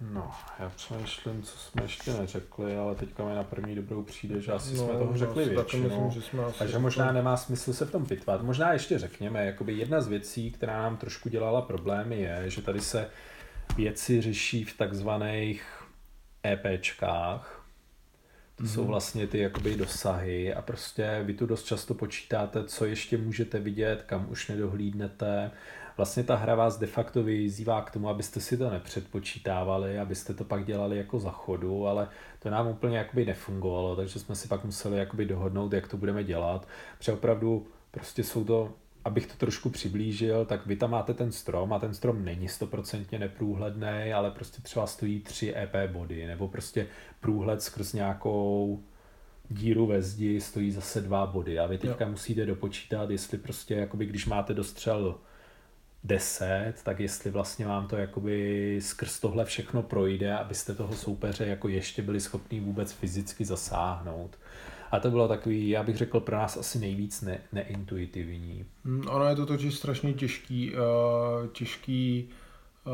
[0.00, 4.52] No, já přemýšlím, co jsme ještě neřekli, ale teďka mi na první dobrou přijde, že
[4.52, 5.82] asi no, jsme toho řekli většinu.
[5.82, 8.42] Myslím, že jsme asi takže možná nemá smysl se v tom pitvat.
[8.42, 12.80] Možná ještě řekněme, jakoby jedna z věcí, která nám trošku dělala problémy, je, že tady
[12.80, 13.10] se
[13.76, 15.82] věci řeší v takzvaných
[16.46, 17.66] EPčkách,
[18.56, 18.74] to mm-hmm.
[18.74, 18.90] jsou mhm.
[18.90, 24.02] vlastně ty jakoby dosahy a prostě vy tu dost často počítáte, co ještě můžete vidět,
[24.02, 25.50] kam už nedohlídnete
[25.96, 30.44] vlastně ta hra vás de facto vyzývá k tomu, abyste si to nepředpočítávali, abyste to
[30.44, 34.64] pak dělali jako za chodu, ale to nám úplně jakoby nefungovalo, takže jsme si pak
[34.64, 36.68] museli jakoby dohodnout, jak to budeme dělat.
[36.98, 38.72] Protože opravdu prostě jsou to
[39.06, 43.18] abych to trošku přiblížil, tak vy tam máte ten strom a ten strom není stoprocentně
[43.18, 46.86] neprůhledný, ale prostě třeba stojí tři EP body, nebo prostě
[47.20, 48.80] průhled skrz nějakou
[49.48, 52.10] díru ve zdi stojí zase dva body a vy teďka jo.
[52.10, 55.18] musíte dopočítat, jestli prostě, jakoby, když máte dostřel
[56.06, 61.68] 10, tak jestli vlastně vám to jakoby skrz tohle všechno projde, abyste toho soupeře jako
[61.68, 64.38] ještě byli schopni vůbec fyzicky zasáhnout.
[64.90, 68.64] A to bylo takový, já bych řekl, pro nás asi nejvíc ne, neintuitivní.
[68.84, 72.28] Hmm, ono je to totiž strašně těžký, uh, těžký
[72.84, 72.92] uh,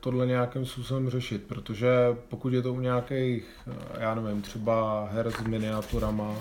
[0.00, 1.88] tohle nějakým způsobem řešit, protože
[2.28, 6.36] pokud je to u nějakých, uh, já nevím, třeba her s miniaturama,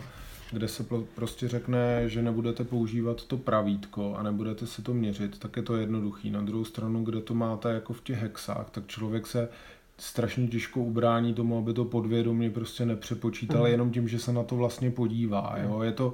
[0.54, 0.86] kde se
[1.16, 5.78] prostě řekne, že nebudete používat to pravítko a nebudete si to měřit, tak je to
[5.78, 6.32] jednoduchý.
[6.32, 9.50] Na druhou stranu, kde to máte jako v těch hexách, tak člověk se
[9.98, 13.68] strašně těžko ubrání tomu, aby to podvědomě prostě nepřepočítal mm.
[13.68, 15.56] jenom tím, že se na to vlastně podívá.
[15.64, 15.82] Jo?
[15.82, 16.14] Je to,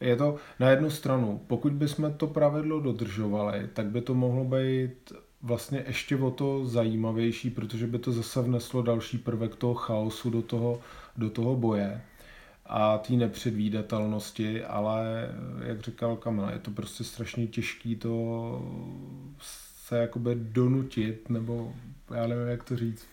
[0.00, 5.12] je to na jednu stranu, pokud bychom to pravidlo dodržovali, tak by to mohlo být
[5.42, 10.42] vlastně ještě o to zajímavější, protože by to zase vneslo další prvek toho chaosu do
[10.42, 10.80] toho,
[11.16, 12.00] do toho boje
[12.72, 15.28] a té nepředvídatelnosti, ale
[15.64, 18.62] jak říkal Kamil, je to prostě strašně těžký to
[19.84, 21.72] se jakoby donutit, nebo
[22.14, 23.06] já nevím, jak to říct,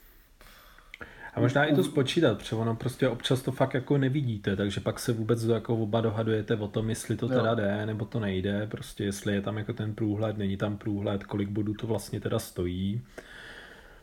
[1.33, 4.99] a možná i to spočítat, protože ono prostě občas to fakt jako nevidíte, takže pak
[4.99, 9.03] se vůbec jako oba dohadujete o tom, jestli to teda jde, nebo to nejde, prostě
[9.03, 13.01] jestli je tam jako ten průhled, není tam průhled, kolik bodů to vlastně teda stojí.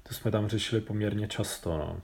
[0.08, 2.00] To jsme tam řešili poměrně často, no.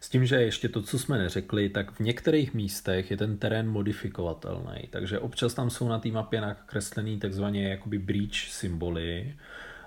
[0.00, 3.68] S tím, že ještě to, co jsme neřekli, tak v některých místech je ten terén
[3.68, 9.34] modifikovatelný, takže občas tam jsou na té mapě nakreslený takzvaně jakoby breach symboly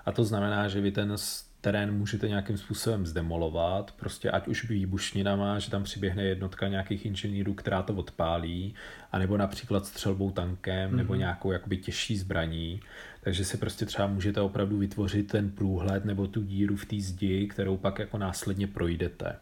[0.06, 1.16] a to znamená, že vy ten
[1.60, 7.54] terén můžete nějakým způsobem zdemolovat, prostě ať už výbušninama, že tam přiběhne jednotka nějakých inženýrů,
[7.54, 8.74] která to odpálí,
[9.12, 10.96] anebo například střelbou tankem, mm-hmm.
[10.96, 12.80] nebo nějakou jakoby těžší zbraní.
[13.20, 17.46] Takže si prostě třeba můžete opravdu vytvořit ten průhled nebo tu díru v té zdi,
[17.46, 19.36] kterou pak jako následně projdete.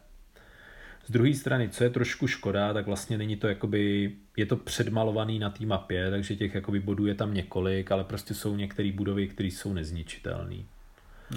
[1.05, 5.39] Z druhé strany, co je trošku škoda, tak vlastně není to jakoby, je to předmalovaný
[5.39, 9.27] na té mapě, takže těch jakoby bodů je tam několik, ale prostě jsou některé budovy,
[9.27, 10.55] které jsou nezničitelné.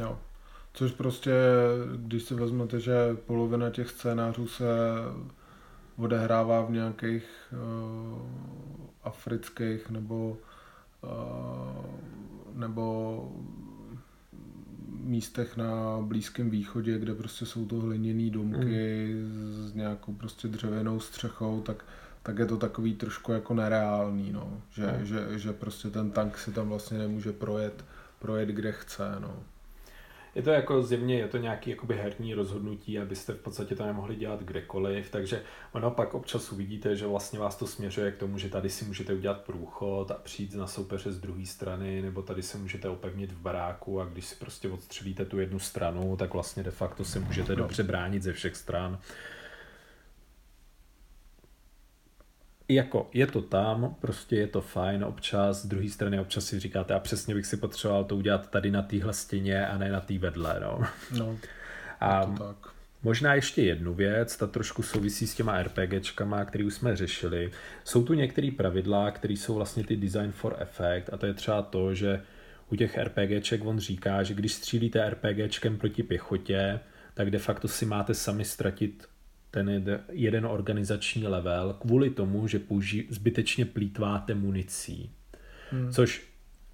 [0.01, 0.19] Jo.
[0.75, 1.33] Což prostě,
[1.97, 2.95] když si vezmete, že
[3.27, 4.65] polovina těch scénářů se
[5.97, 8.19] odehrává v nějakých uh,
[9.03, 10.39] afrických nebo
[11.03, 11.11] uh,
[12.55, 13.33] nebo
[15.01, 19.69] místech na Blízkém východě, kde prostě jsou to hliněné domky mm.
[19.69, 21.85] s nějakou prostě dřevěnou střechou, tak,
[22.23, 24.63] tak je to takový trošku jako nereálný, no.
[24.71, 25.07] Že, mm.
[25.07, 27.85] že, že prostě ten tank si tam vlastně nemůže projet,
[28.19, 29.43] projet kde chce, no
[30.35, 34.17] je to jako zjevně, je to nějaký jakoby herní rozhodnutí, abyste v podstatě to nemohli
[34.17, 35.43] dělat kdekoliv, takže
[35.73, 39.15] ono pak občas uvidíte, že vlastně vás to směřuje k tomu, že tady si můžete
[39.15, 43.39] udělat průchod a přijít na soupeře z druhé strany, nebo tady se můžete opevnit v
[43.39, 47.57] baráku a když si prostě odstřelíte tu jednu stranu, tak vlastně de facto si můžete
[47.57, 48.99] dobře bránit ze všech stran.
[52.69, 56.95] Jako je to tam, prostě je to fajn občas, z druhé strany občas si říkáte
[56.95, 60.19] a přesně bych si potřeboval to udělat tady na téhle stěně a ne na té
[60.19, 60.81] vedle, no.
[61.19, 61.39] no
[62.01, 62.73] a tak.
[63.03, 67.51] možná ještě jednu věc, ta trošku souvisí s těma RPGčkama, který už jsme řešili.
[67.85, 71.63] Jsou tu některé pravidla, které jsou vlastně ty design for effect a to je třeba
[71.63, 72.23] to, že
[72.73, 76.81] u těch RPGček on říká, že když střílíte RPGčkem proti pěchotě,
[77.15, 79.09] tak de facto si máte sami ztratit
[79.55, 85.11] ten jeden organizační level kvůli tomu, že použi- zbytečně plítváte municí.
[85.71, 85.93] Hmm.
[85.93, 86.29] Což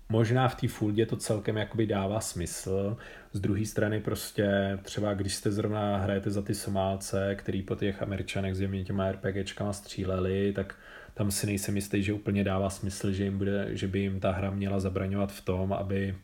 [0.08, 2.96] možná v té fuldě to celkem jakoby dává smysl.
[3.32, 8.02] Z druhé strany prostě třeba když jste zrovna hrajete za ty Somálce, který po těch
[8.02, 10.74] Američanech zjevně těma RPGčkama stříleli, tak
[11.14, 14.30] tam si nejsem jistý, že úplně dává smysl, že, jim bude, že by jim ta
[14.30, 16.16] hra měla zabraňovat v tom, aby,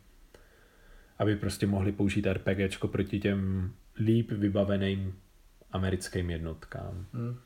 [1.19, 5.15] aby prostě mohli použít RPGčko proti těm líp vybaveným
[5.73, 7.07] americkým jednotkám.
[7.13, 7.39] Hmm.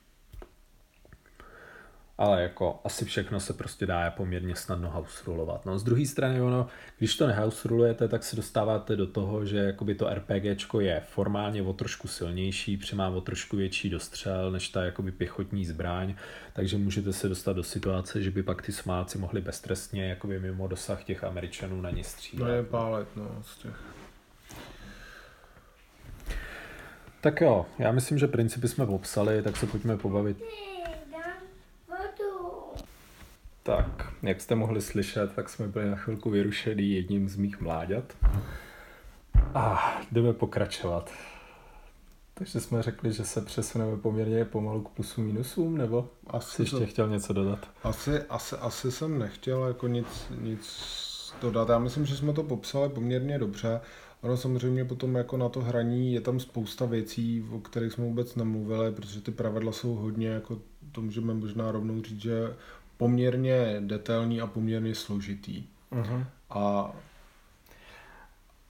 [2.20, 5.66] Ale jako asi všechno se prostě dá poměrně snadno house rulovat.
[5.66, 6.66] No, z druhé strany, ono,
[6.98, 11.62] když to nehouse rulujete, tak se dostáváte do toho, že jakoby to RPGčko je formálně
[11.62, 16.14] o trošku silnější, přemá o trošku větší dostřel než ta jakoby pěchotní zbraň,
[16.52, 20.68] takže můžete se dostat do situace, že by pak ty smáci mohli beztrestně jakoby mimo
[20.68, 22.48] dosah těch Američanů na ně střílet.
[22.48, 23.76] No je pálet, no, z těch
[27.20, 30.42] Tak jo, já myslím, že principy jsme popsali, tak se pojďme pobavit.
[33.62, 38.04] Tak, jak jste mohli slyšet, tak jsme byli na chvilku vyrušený jedním z mých mláďat.
[39.54, 41.10] A jdeme pokračovat.
[42.34, 46.78] Takže jsme řekli, že se přesuneme poměrně pomalu k plusu minusům, nebo asi jsi ještě
[46.78, 46.86] to...
[46.86, 47.68] chtěl něco dodat?
[47.82, 50.06] Asi, asi, asi jsem nechtěl jako nic,
[50.40, 50.82] nic
[51.40, 51.68] dodat.
[51.68, 53.80] Já myslím, že jsme to popsali poměrně dobře.
[54.22, 58.36] Ono samozřejmě potom jako na to hraní je tam spousta věcí, o kterých jsme vůbec
[58.36, 60.58] nemluvili, protože ty pravidla jsou hodně, jako
[60.92, 62.56] to můžeme možná rovnou říct, že
[62.96, 65.64] poměrně detailní a poměrně složitý.
[65.92, 66.26] Uh-huh.
[66.50, 66.92] A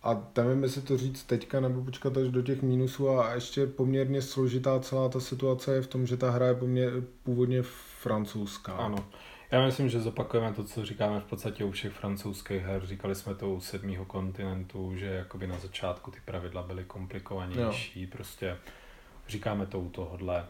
[0.02, 4.22] a nevím, jestli to říct teďka nebo počkat až do těch mínusů a ještě poměrně
[4.22, 7.62] složitá celá ta situace je v tom, že ta hra je poměr, původně
[8.02, 8.72] francouzská.
[8.72, 8.96] Ano.
[9.50, 12.86] Já myslím, že zopakujeme to, co říkáme v podstatě u všech francouzských her.
[12.86, 18.02] Říkali jsme to u sedmého kontinentu, že jakoby na začátku ty pravidla byly komplikovanější.
[18.02, 18.08] Jo.
[18.12, 18.56] Prostě
[19.28, 20.46] říkáme to u tohohle.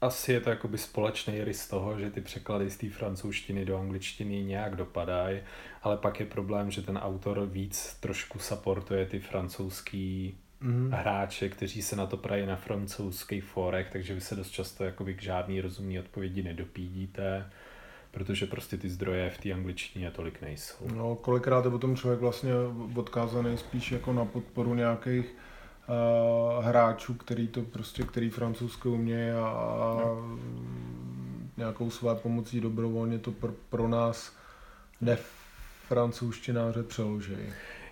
[0.00, 4.42] Asi je to jakoby společný rys toho, že ty překlady z té francouzštiny do angličtiny
[4.42, 5.40] nějak dopadají,
[5.82, 10.90] ale pak je problém, že ten autor víc trošku supportuje ty francouzský mm.
[10.90, 15.14] hráče, kteří se na to prají na francouzských forech, takže vy se dost často jakoby
[15.14, 17.50] k žádný rozumný odpovědi nedopídíte
[18.10, 20.88] protože prostě ty zdroje v té angličtině tolik nejsou.
[20.94, 22.52] No, kolikrát je potom člověk vlastně
[22.94, 29.46] odkázaný spíš jako na podporu nějakých uh, hráčů, který to prostě, který francouzsky umějí a,
[29.46, 30.38] a no.
[31.56, 34.36] nějakou své pomocí dobrovolně to pro, pro nás
[35.00, 37.36] nefrancouzštináře přeloží.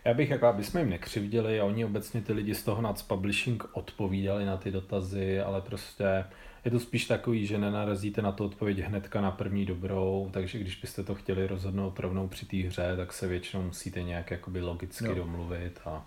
[0.04, 3.02] Já bych, jako aby jsme jim nekřivděli a oni obecně ty lidi z toho NAC
[3.02, 6.24] Publishing odpovídali na ty dotazy, ale prostě
[6.68, 10.80] je to spíš takový, že nenarazíte na tu odpověď hnedka na první dobrou, takže když
[10.80, 15.04] byste to chtěli rozhodnout rovnou při té hře, tak se většinou musíte nějak jakoby logicky
[15.04, 15.14] no.
[15.14, 16.06] domluvit a,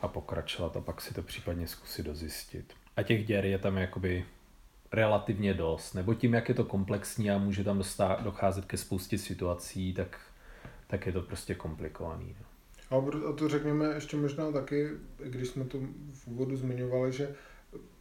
[0.00, 2.72] a pokračovat a pak si to případně zkusit dozjistit.
[2.96, 4.24] A těch děr je tam jakoby
[4.92, 9.18] relativně dost, nebo tím, jak je to komplexní a může tam dostá, docházet ke spoustě
[9.18, 10.20] situací, tak,
[10.86, 12.36] tak je to prostě komplikovaný.
[12.40, 12.46] No.
[12.98, 14.88] A to řekněme ještě možná taky,
[15.24, 15.78] když jsme to
[16.12, 17.34] v úvodu zmiňovali, že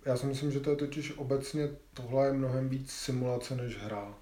[0.06, 4.16] já si myslím, že to je totiž obecně, tohle je mnohem víc simulace než hra.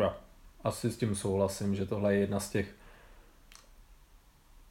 [0.00, 0.16] Já
[0.64, 2.74] asi s tím souhlasím, že tohle je jedna z těch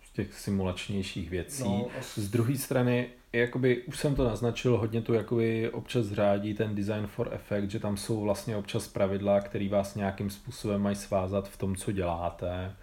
[0.03, 1.63] z těch simulačnějších věcí.
[1.63, 2.21] No, asi...
[2.21, 7.07] Z druhé strany, jakoby, už jsem to naznačil, hodně tu jakoby občas řádí ten design
[7.07, 11.57] for effect, že tam jsou vlastně občas pravidla, které vás nějakým způsobem mají svázat v
[11.57, 12.75] tom, co děláte.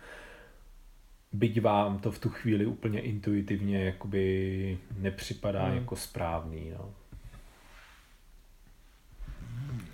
[1.32, 5.76] Byť vám to v tu chvíli úplně intuitivně jakoby nepřipadá hmm.
[5.76, 6.70] jako správný.
[6.78, 6.94] No.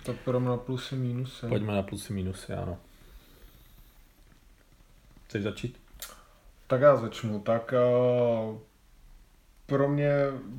[0.07, 1.47] Tak půjdeme na plusy, minusy.
[1.47, 2.77] Pojďme na plusy, minusy, ano.
[5.25, 5.81] Chceš začít?
[6.67, 7.39] Tak já začnu.
[7.39, 8.57] Tak uh,
[9.65, 10.11] pro mě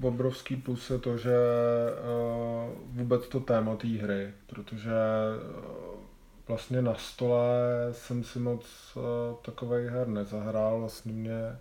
[0.02, 6.00] obrovský plus je to, že uh, vůbec to téma té hry, protože uh,
[6.48, 7.48] vlastně na stole
[7.92, 9.02] jsem si moc uh,
[9.42, 11.58] takových her nezahrál, vlastně mě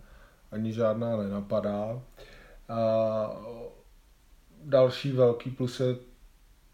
[0.51, 1.85] ani žádná nenapadá.
[1.85, 2.01] Uh,
[4.63, 5.95] další velký plus je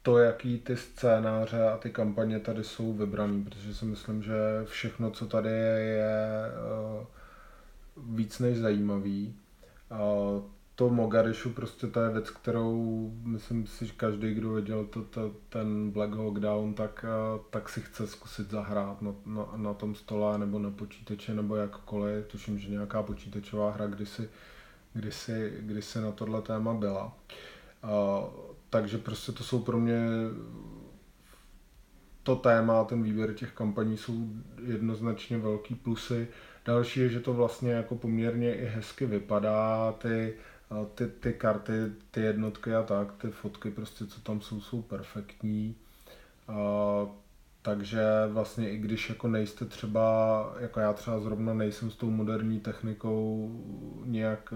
[0.04, 4.34] to, jaký ty scénáře a ty kampaně tady jsou vybraný, protože si myslím, že
[4.66, 6.52] všechno, co tady je, je
[7.00, 7.06] uh,
[8.16, 9.36] víc než zajímavý.
[10.76, 15.32] To Mogadishu prostě to je věc, kterou myslím si, že každý, kdo viděl to, to,
[15.50, 19.96] ten Black Hawk Down, tak, uh, tak si chce zkusit zahrát na, na, na tom
[19.96, 22.28] stole nebo na počítači nebo jakkoliv.
[22.28, 24.30] Tuším, že nějaká počítačová hra kdysi,
[24.94, 27.18] kdysi, kdysi na tohle téma byla.
[27.84, 30.02] Uh, takže prostě to jsou pro mě
[32.24, 34.14] to téma, ten výběr těch kampaní jsou
[34.66, 36.28] jednoznačně velký plusy.
[36.66, 40.34] Další je, že to vlastně jako poměrně i hezky vypadá, ty,
[40.96, 41.72] ty, ty karty,
[42.12, 45.76] ty jednotky a tak, ty fotky prostě, co tam jsou, jsou perfektní.
[46.48, 46.54] A,
[47.64, 52.60] takže vlastně i když jako nejste třeba, jako já třeba zrovna nejsem s tou moderní
[52.60, 53.52] technikou,
[54.06, 54.54] nějak,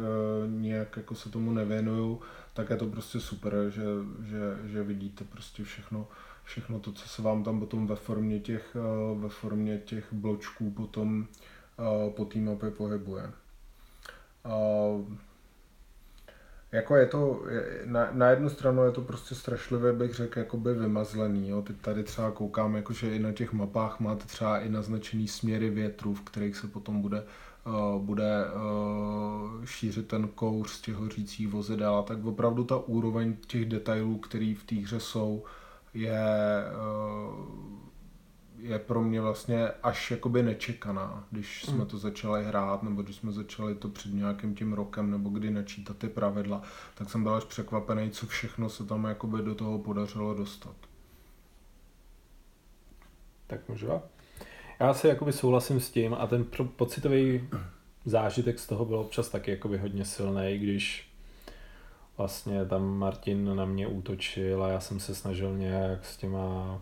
[0.48, 2.22] nějak jako se tomu nevěnuju,
[2.54, 3.84] tak je to prostě super, že,
[4.24, 6.08] že, že vidíte prostě všechno,
[6.44, 10.72] všechno to, co se vám tam potom ve formě těch, eh, ve formě těch bločků
[10.72, 11.28] potom
[11.80, 13.32] eh, po té mapě pohybuje.
[16.72, 17.44] Jako je to,
[17.86, 21.50] na, na jednu stranu je to prostě strašlivě, bych řekl, jakoby vymazlený.
[21.50, 21.62] Jo.
[21.62, 26.14] Teď tady třeba koukám, jakože i na těch mapách máte třeba i naznačený směry větru,
[26.14, 27.24] v kterých se potom bude
[27.68, 33.66] Eh, bude eh, šířit ten kouř z těch hořících vozidel, tak opravdu ta úroveň těch
[33.66, 35.44] detailů, které v té hře jsou,
[35.94, 36.20] je,
[36.66, 36.68] eh,
[38.60, 41.86] je pro mě vlastně až jakoby nečekaná, když jsme hmm.
[41.86, 45.98] to začali hrát, nebo když jsme začali to před nějakým tím rokem, nebo kdy načítat
[45.98, 46.62] ty pravidla,
[46.96, 50.76] tak jsem byl až překvapený, co všechno se tam jakoby do toho podařilo dostat.
[53.48, 53.88] Tak můžu?
[54.80, 56.46] Já si jakoby souhlasím s tím a ten
[56.76, 57.50] pocitový
[58.06, 61.10] zážitek z toho byl občas taky jakoby hodně silný, když
[62.18, 66.82] vlastně tam Martin na mě útočil a já jsem se snažil nějak s těma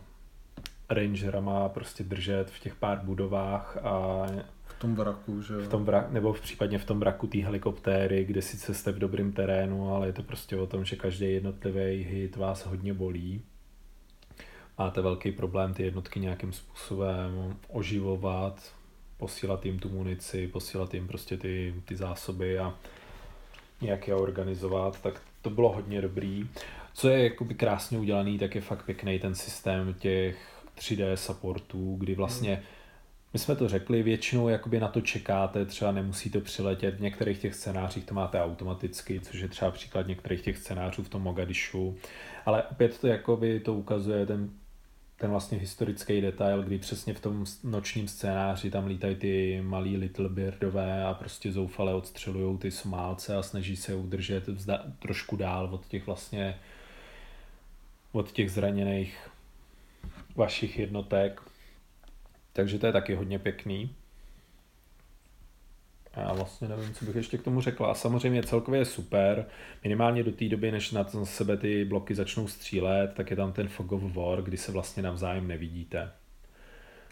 [0.89, 4.25] rangerama prostě držet v těch pár budovách a
[4.63, 8.25] v tom vraku, že v tom vrak, nebo v případně v tom vraku té helikoptéry,
[8.25, 12.03] kde sice jste v dobrém terénu, ale je to prostě o tom, že každý jednotlivý
[12.03, 13.41] hit vás hodně bolí.
[14.77, 18.73] Máte velký problém ty jednotky nějakým způsobem oživovat,
[19.17, 22.73] posílat jim tu munici, posílat jim prostě ty, ty zásoby a
[23.81, 26.49] nějak je organizovat, tak to bylo hodně dobrý.
[26.93, 32.15] Co je jakoby krásně udělaný, tak je fakt pěkný ten systém těch 3D supportů, kdy
[32.15, 32.63] vlastně hmm.
[33.33, 37.39] my jsme to řekli, většinou jakoby na to čekáte, třeba nemusí to přiletět, v některých
[37.39, 41.97] těch scénářích to máte automaticky, což je třeba příklad některých těch scénářů v tom Mogadishu,
[42.45, 44.49] ale opět to jakoby to ukazuje ten
[45.17, 50.29] ten vlastně historický detail, kdy přesně v tom nočním scénáři tam lítají ty malí Little
[50.29, 55.87] Beardové a prostě zoufale odstřelují ty Somálce a snaží se udržet vzda, trošku dál od
[55.87, 56.59] těch vlastně
[58.11, 59.29] od těch zraněných
[60.35, 61.41] vašich jednotek.
[62.53, 63.95] Takže to je taky hodně pěkný.
[66.17, 67.91] Já vlastně nevím, co bych ještě k tomu řekla.
[67.91, 69.45] A samozřejmě celkově je super,
[69.83, 73.67] minimálně do té doby, než na sebe ty bloky začnou střílet, tak je tam ten
[73.67, 76.11] fog of war, kdy se vlastně navzájem nevidíte.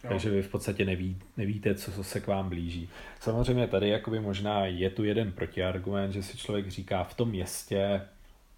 [0.04, 0.10] Jo.
[0.10, 2.90] Takže vy v podstatě neví, nevíte, co se k vám blíží.
[3.20, 8.02] Samozřejmě tady jakoby možná je tu jeden protiargument, že si člověk říká, v tom městě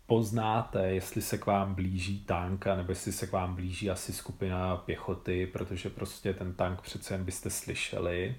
[0.08, 4.78] poznáte, jestli se k vám blíží tank, nebo jestli se k vám blíží asi skupina
[4.78, 8.36] pěchoty, protože prostě ten tank přece jen byste slyšeli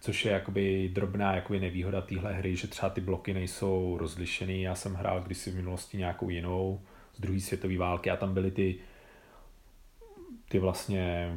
[0.00, 4.62] což je jakoby drobná jakoby nevýhoda téhle hry, že třeba ty bloky nejsou rozlišený.
[4.62, 6.80] Já jsem hrál kdysi v minulosti nějakou jinou
[7.14, 8.76] z druhé světové války a tam byly ty
[10.48, 11.34] ty vlastně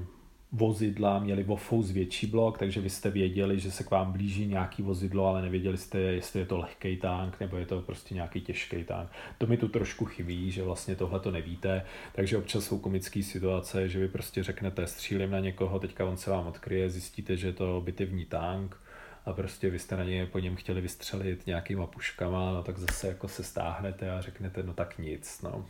[0.52, 4.84] vozidla měly Wofous větší blok, takže vy jste věděli, že se k vám blíží nějaký
[4.84, 8.84] vozidlo, ale nevěděli jste, jestli je to lehký tank nebo je to prostě nějaký těžký
[8.84, 9.10] tank.
[9.38, 11.86] To mi tu trošku chybí, že vlastně tohle to nevíte,
[12.16, 16.32] takže občas jsou komické situace, že vy prostě řeknete, střílím na někoho, teďka on se
[16.32, 18.78] vám odkryje, zjistíte, že je to bitevní tank,
[19.26, 23.08] a prostě vy jste na ně po něm chtěli vystřelit nějakýma puškama, no tak zase
[23.08, 25.66] jako se stáhnete a řeknete, no tak nic, no.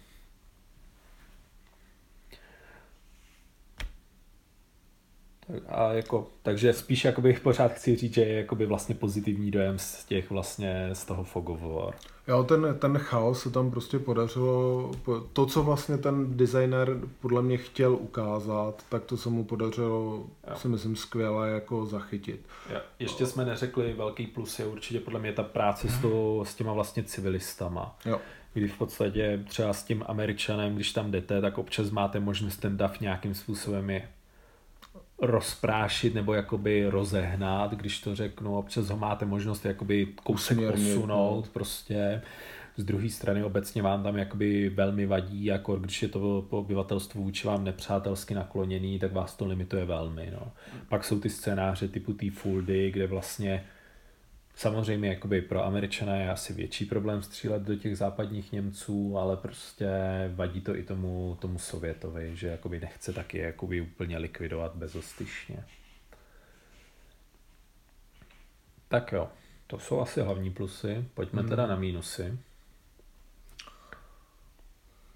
[5.67, 10.05] A jako, takže spíš jakoby pořád chci říct, že je jakoby vlastně pozitivní dojem z
[10.05, 11.93] těch vlastně z toho Fog of War.
[12.27, 14.91] Jo, ten, ten chaos se tam prostě podařilo,
[15.33, 20.55] to, co vlastně ten designer podle mě chtěl ukázat, tak to se mu podařilo, jo.
[20.55, 22.41] si myslím, skvěle jako zachytit.
[22.73, 22.79] Jo.
[22.99, 26.73] Ještě jsme neřekli, velký plus je určitě podle mě ta práce s, to, s těma
[26.73, 27.97] vlastně civilistama.
[28.05, 28.19] Jo
[28.53, 32.77] kdy v podstatě třeba s tím Američanem, když tam jdete, tak občas máte možnost ten
[32.77, 34.09] DAF nějakým způsobem je
[35.21, 41.51] rozprášit nebo jakoby rozehnat, když to řeknu, občas ho máte možnost jakoby kousek posunout no.
[41.53, 42.21] prostě.
[42.77, 47.47] Z druhé strany obecně vám tam jakoby velmi vadí, jako když je to obyvatelstvo vůči
[47.47, 50.29] vám nepřátelsky nakloněný, tak vás to limituje velmi.
[50.34, 50.51] No.
[50.89, 53.63] Pak jsou ty scénáře typu té full day, kde vlastně
[54.55, 59.87] Samozřejmě jakoby pro Američana je asi větší problém střílet do těch západních Němců, ale prostě
[60.35, 65.63] vadí to i tomu, tomu Sovětovi, že jakoby nechce taky jakoby úplně likvidovat bezostyšně.
[68.87, 69.29] Tak jo,
[69.67, 71.05] to jsou asi hlavní plusy.
[71.13, 71.49] Pojďme hmm.
[71.49, 72.39] teda na mínusy.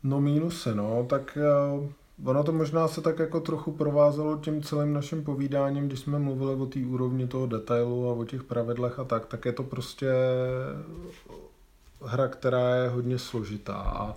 [0.04, 1.90] No mínusy, no, tak eh,
[2.24, 6.56] Ono to možná se tak jako trochu provázelo tím celým naším povídáním, když jsme mluvili
[6.56, 10.12] o té úrovni toho detailu a o těch pravidlech a tak, tak je to prostě
[12.02, 13.76] hra, která je hodně složitá.
[13.76, 14.16] A,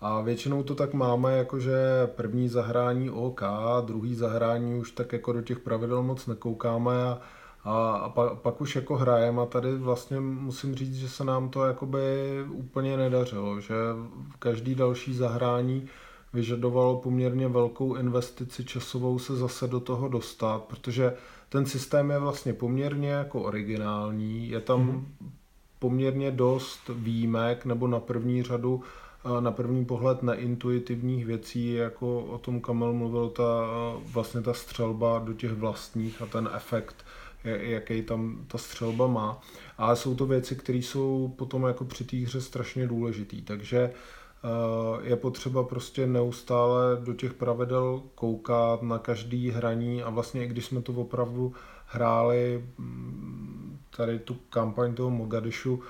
[0.00, 3.42] a většinou to tak máme, jakože první zahrání OK,
[3.84, 7.20] druhý zahrání už tak jako do těch pravidel moc nekoukáme a,
[7.64, 11.48] a, a pak, pak už jako hrajeme a tady vlastně musím říct, že se nám
[11.48, 12.00] to jakoby
[12.50, 13.74] úplně nedařilo, že
[14.38, 15.88] každý další zahrání
[16.32, 21.14] vyžadovalo poměrně velkou investici časovou se zase do toho dostat, protože
[21.48, 25.06] ten systém je vlastně poměrně jako originální, je tam mm.
[25.78, 28.82] poměrně dost výjimek nebo na první řadu
[29.40, 33.66] na první pohled neintuitivních věcí, jako o tom Kamel mluvil, ta,
[34.12, 37.04] vlastně ta střelba do těch vlastních a ten efekt,
[37.44, 39.40] jaký tam ta střelba má.
[39.78, 43.42] Ale jsou to věci, které jsou potom jako při té hře strašně důležitý.
[43.42, 43.90] Takže
[45.02, 50.66] je potřeba prostě neustále do těch pravidel koukat na každý hraní a vlastně i když
[50.66, 51.52] jsme to opravdu
[51.86, 55.82] hráli mm, tady tu kampaň toho Mogadishu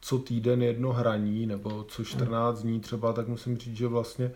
[0.00, 4.30] co týden jedno hraní nebo co 14 dní třeba, tak musím říct, že vlastně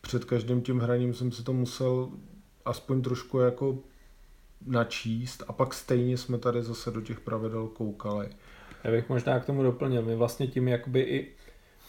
[0.00, 2.08] před každým tím hraním jsem si to musel
[2.64, 3.78] aspoň trošku jako
[4.66, 8.28] načíst a pak stejně jsme tady zase do těch pravidel koukali.
[8.84, 11.32] Já bych možná k tomu doplnil, my vlastně tím jakoby i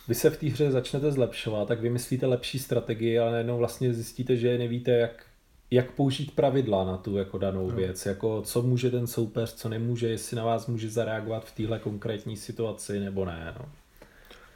[0.08, 4.36] vy se v té hře začnete zlepšovat, tak vymyslíte lepší strategii, ale najednou vlastně zjistíte,
[4.36, 5.26] že nevíte, jak,
[5.72, 7.76] jak použít pravidla na tu jako danou no.
[7.76, 11.80] věc, jako co může ten soupeř, co nemůže, jestli na vás může zareagovat v téhle
[11.80, 13.56] konkrétní situaci nebo ne.
[13.60, 13.66] No.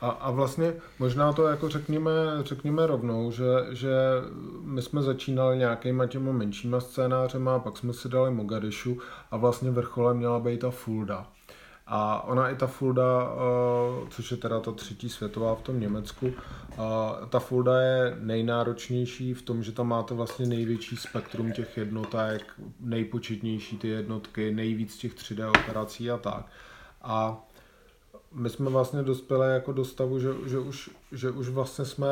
[0.02, 2.12] A, a vlastně možná to jako řekněme,
[2.43, 3.91] řekněme rovnou, že, že
[4.62, 8.98] my jsme začínali nějakýma těma menšíma scénářema, pak jsme si dali Mogadishu
[9.32, 11.28] a vlastně vrcholem měla být ta Fulda.
[11.88, 16.33] A ona i ta Fulda, eh, což je teda ta třetí světová v tom Německu,
[16.71, 16.77] eh,
[17.29, 23.77] ta Fulda je nejnáročnější v tom, že tam máte vlastně největší spektrum těch jednotek, nejpočetnější
[23.77, 26.45] ty jednotky, nejvíc těch 3D operací a tak.
[27.01, 27.38] A
[28.31, 32.07] my jsme vlastně dospěli jako do stavu, že, že, už, že už vlastně jsme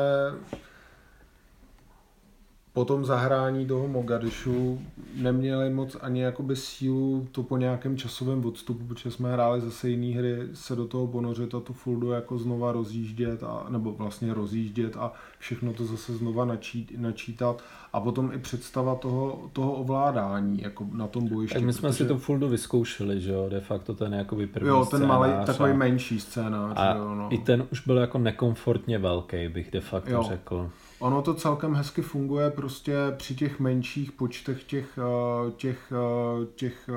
[2.74, 4.80] po tom zahrání toho Mogadišu
[5.14, 10.18] neměli moc ani jakoby sílu to po nějakém časovém odstupu, protože jsme hráli zase jiné
[10.18, 14.96] hry, se do toho ponořit a tu fuldu jako znova rozjíždět, a, nebo vlastně rozjíždět
[14.96, 17.62] a všechno to zase znova načít, načítat
[17.92, 21.54] a potom i představa toho, toho ovládání jako na tom bojišti.
[21.54, 22.04] Tak my jsme protože...
[22.04, 25.72] si tu fuldu vyzkoušeli, že jo, de facto ten jakoby první Jo, ten malý, takový
[25.72, 26.76] menší scénář.
[26.76, 27.28] A jo, no.
[27.30, 30.22] i ten už byl jako nekomfortně velký, bych de facto jo.
[30.28, 30.70] řekl.
[31.04, 36.88] Ono to celkem hezky funguje prostě při těch menších počtech těch, eh, těch, eh, těch
[36.88, 36.92] eh,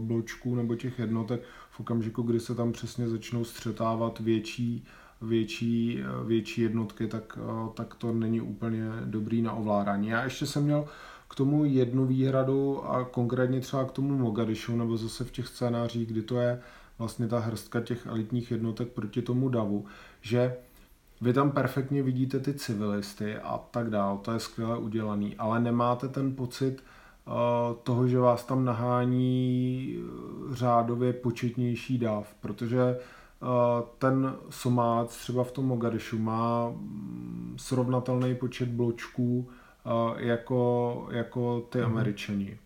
[0.00, 4.84] bločků nebo těch jednotek v okamžiku, kdy se tam přesně začnou střetávat větší,
[5.22, 7.38] větší, větší jednotky, tak,
[7.74, 10.08] tak to není úplně dobrý na ovládání.
[10.08, 10.84] Já ještě jsem měl
[11.28, 16.06] k tomu jednu výhradu a konkrétně třeba k tomu Mogadishu nebo zase v těch scénářích,
[16.08, 16.60] kdy to je
[16.98, 19.84] vlastně ta hrstka těch elitních jednotek proti tomu davu,
[20.20, 20.56] že
[21.20, 26.08] vy tam perfektně vidíte ty civilisty a tak dál, to je skvěle udělaný, ale nemáte
[26.08, 26.84] ten pocit
[27.26, 27.34] uh,
[27.82, 32.98] toho, že vás tam nahání uh, řádově početnější dav, protože
[33.42, 33.48] uh,
[33.98, 39.48] ten Somálec třeba v tom Mogadishu má mm, srovnatelný počet bločků
[40.16, 41.84] jako, jako ty mm-hmm.
[41.84, 42.58] Američani.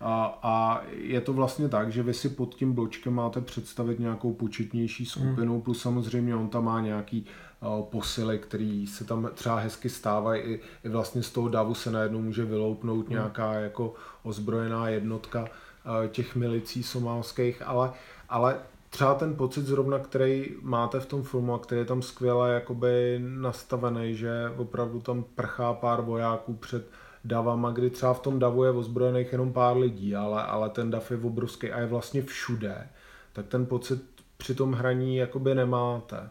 [0.00, 4.32] A, a je to vlastně tak, že vy si pod tím bločkem máte představit nějakou
[4.32, 5.60] početnější skupinu, mm.
[5.60, 7.47] plus samozřejmě on tam má nějaký uh,
[7.90, 12.22] posily, který se tam třeba hezky stávají, i, i vlastně z toho davu se najednou
[12.22, 13.12] může vyloupnout mm.
[13.12, 17.92] nějaká jako ozbrojená jednotka uh, těch milicí somálských, ale,
[18.28, 22.54] ale třeba ten pocit zrovna, který máte v tom filmu a který je tam skvěle
[22.54, 26.90] jakoby nastavený, že opravdu tam prchá pár vojáků před
[27.24, 31.10] davama, kdy třeba v tom davu je ozbrojených jenom pár lidí, ale, ale ten dav
[31.10, 32.88] je obrovský a je vlastně všude,
[33.32, 34.02] tak ten pocit
[34.36, 36.30] při tom hraní jakoby nemáte.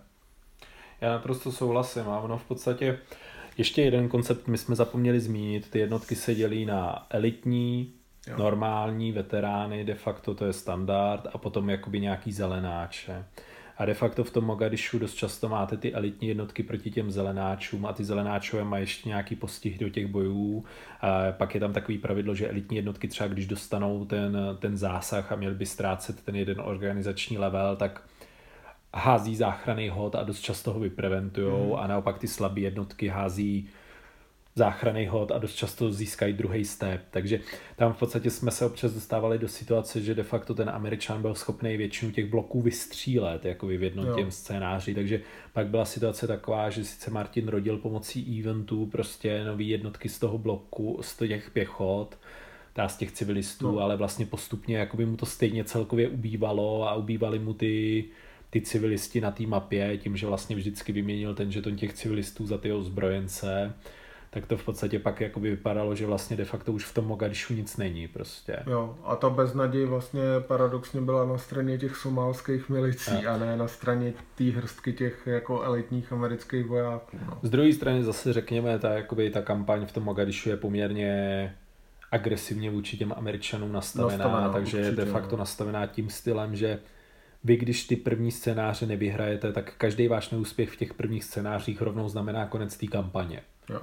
[1.02, 3.00] Já naprosto souhlasím a ono v podstatě
[3.58, 7.93] ještě jeden koncept my jsme zapomněli zmínit, ty jednotky se dělí na elitní,
[8.28, 8.38] jo.
[8.38, 13.26] normální, veterány, de facto to je standard a potom jakoby nějaký zelenáče.
[13.78, 17.86] A de facto v tom Mogadishu dost často máte ty elitní jednotky proti těm zelenáčům
[17.86, 20.66] a ty zelenáčové mají ještě nějaký postih do těch bojů.
[21.02, 25.32] A pak je tam takový pravidlo, že elitní jednotky třeba když dostanou ten, ten zásah
[25.32, 28.02] a měli by ztrácet ten jeden organizační level, tak
[28.94, 31.76] hází záchranný hod a dost často ho vypreventujou mm.
[31.76, 33.70] a naopak ty slabé jednotky hází
[34.58, 37.02] záchranný hod a dost často získají druhý step.
[37.12, 37.40] Takže
[37.76, 41.36] tam v podstatě jsme se občas dostávali do situace, že de facto ten Američan byl
[41.36, 44.96] schopný většinu těch bloků vystřílet jako v jednotě scénáři.
[44.96, 45.22] Takže
[45.54, 50.38] pak byla situace taková, že sice Martin rodil pomocí eventů prostě nový jednotky z toho
[50.38, 52.18] bloku, z těch pěchot,
[52.74, 53.80] ta z těch civilistů, no.
[53.80, 58.06] ale vlastně postupně jakoby mu to stejně celkově ubývalo a ubývaly mu ty
[58.50, 62.58] ty civilisti na té mapě, tím, že vlastně vždycky vyměnil ten žeton těch civilistů za
[62.58, 63.74] ty ozbrojence
[64.30, 67.54] tak to v podstatě pak jakoby vypadalo, že vlastně de facto už v tom Mogadishu
[67.54, 68.64] nic není prostě.
[68.68, 73.58] Jo, a ta beznaděj vlastně paradoxně byla na straně těch somálských milicí a, a ne
[73.58, 77.18] na straně té hrstky těch jako elitních amerických vojáků.
[77.26, 77.39] No.
[77.41, 81.56] Z druhé strany zase řekněme, ta, jakoby, ta kampaň v tom Mogadishu je poměrně
[82.12, 85.39] agresivně vůči těm Američanům nastavená, nastavená takže určitě, je de facto no.
[85.39, 86.80] nastavená tím stylem, že
[87.44, 92.10] vy, když ty první scénáře nevyhrajete, tak každý váš neúspěch v těch prvních scénářích rovnou
[92.10, 93.42] znamená konec té kampaně.
[93.70, 93.82] Jo.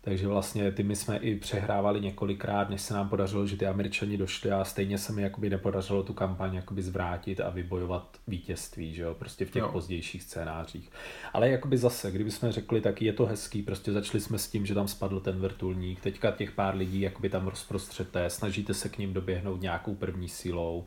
[0.00, 4.16] Takže vlastně ty my jsme i přehrávali několikrát, než se nám podařilo, že ty američani
[4.16, 9.02] došli a stejně se mi jakoby nepodařilo tu kampaň jakoby zvrátit a vybojovat vítězství, že
[9.02, 9.68] jo, prostě v těch jo.
[9.72, 10.90] pozdějších scénářích.
[11.32, 14.66] Ale jakoby zase, kdyby jsme řekli, tak je to hezký, prostě začali jsme s tím,
[14.66, 18.98] že tam spadl ten vrtulník, teďka těch pár lidí jakoby tam rozprostřete, snažíte se k
[18.98, 20.86] ním doběhnout nějakou první silou,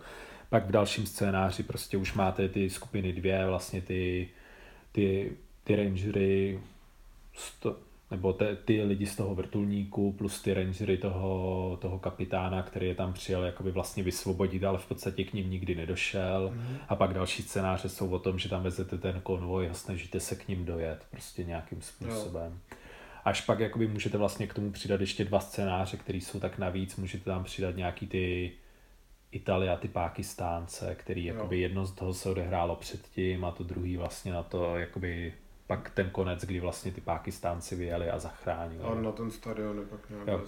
[0.52, 4.30] pak v dalším scénáři prostě už máte ty skupiny dvě, vlastně ty,
[4.92, 5.32] ty,
[5.64, 6.60] ty rangery,
[7.34, 7.78] sto,
[8.12, 12.96] nebo te, ty lidi z toho vrtulníku plus ty rangery toho, toho kapitána, který je
[12.96, 16.52] tam přijel jakoby vlastně vysvobodit, ale v podstatě k ním nikdy nedošel.
[16.54, 16.78] Mm.
[16.90, 20.36] A pak další scénáře jsou o tom, že tam vezete ten konvoj a snažíte se
[20.36, 22.52] k ním dojet prostě nějakým způsobem.
[22.52, 22.78] Jo.
[23.26, 26.96] Až pak jakoby můžete vlastně k tomu přidat ještě dva scénáře, které jsou tak navíc,
[26.96, 28.52] můžete tam přidat nějaký ty
[29.32, 34.34] Italia, ty Pákistánce, který jakoby jedno z toho se odehrálo předtím a to druhý vlastně
[34.34, 35.34] na to jakoby
[35.68, 38.84] pak ten konec, kdy vlastně ty Pákistánci vyjeli a zachránili.
[38.84, 40.42] A na ten stadion je pak nějak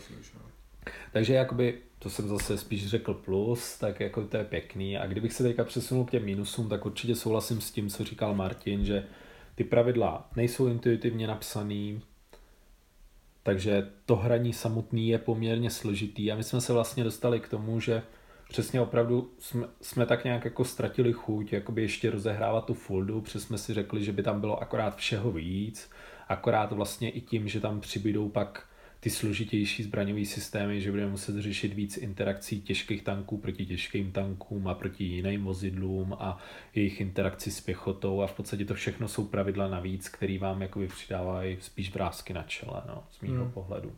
[1.12, 4.98] Takže jakoby, to jsem zase spíš řekl plus, tak jako to je pěkný.
[4.98, 8.36] A kdybych se teďka přesunul k těm minusům, tak určitě souhlasím s tím, co říkal
[8.36, 9.08] Martin, že
[9.56, 12.02] ty pravidla nejsou intuitivně napsaný,
[13.44, 17.80] takže to hraní samotný je poměrně složitý a my jsme se vlastně dostali k tomu,
[17.80, 18.04] že
[18.54, 23.44] přesně opravdu jsme, jsme tak nějak jako ztratili chuť, jakoby ještě rozehrávat tu foldu, přes
[23.44, 25.90] jsme si řekli, že by tam bylo akorát všeho víc,
[26.28, 28.68] akorát vlastně i tím, že tam přibydou pak
[29.00, 34.68] ty složitější zbraňové systémy, že budeme muset řešit víc interakcí těžkých tanků proti těžkým tankům
[34.68, 36.38] a proti jiným vozidlům a
[36.76, 40.88] jejich interakci s pěchotou a v podstatě to všechno jsou pravidla navíc, které vám jakoby
[40.88, 43.52] přidávají spíš vrázky na čele, no, z mýho hmm.
[43.52, 43.96] pohledu.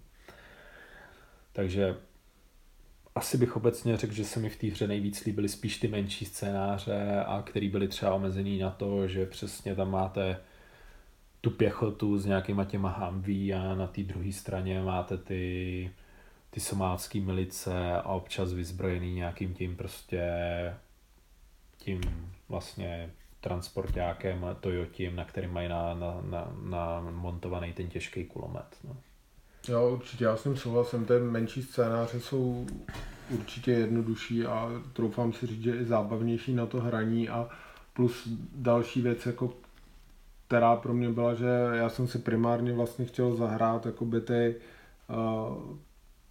[1.54, 1.96] Takže
[3.16, 6.26] asi bych obecně řekl, že se mi v té hře nejvíc líbily spíš ty menší
[6.26, 10.38] scénáře a který byly třeba omezený na to, že přesně tam máte
[11.42, 15.92] tu pěchotu s nějakýma těma Humvee a na té druhé straně máte ty,
[16.50, 20.22] ty somálské milice a občas vyzbrojený nějakým tím prostě
[21.78, 22.02] tím
[22.50, 23.12] vlastně
[23.42, 28.78] transportákem Toyotím, na kterým mají na, na, na, na montovaný ten těžký kulomet.
[28.84, 28.98] No.
[29.70, 32.66] Jo, určitě, já s tím souhlasím, ty menší scénáře jsou
[33.30, 37.50] určitě jednodušší a troufám si říct, že i zábavnější na to hraní a
[37.94, 39.54] plus další věc, jako
[40.48, 44.56] která pro mě byla, že já jsem si primárně vlastně chtěl zahrát jakoby ty
[45.10, 45.78] uh,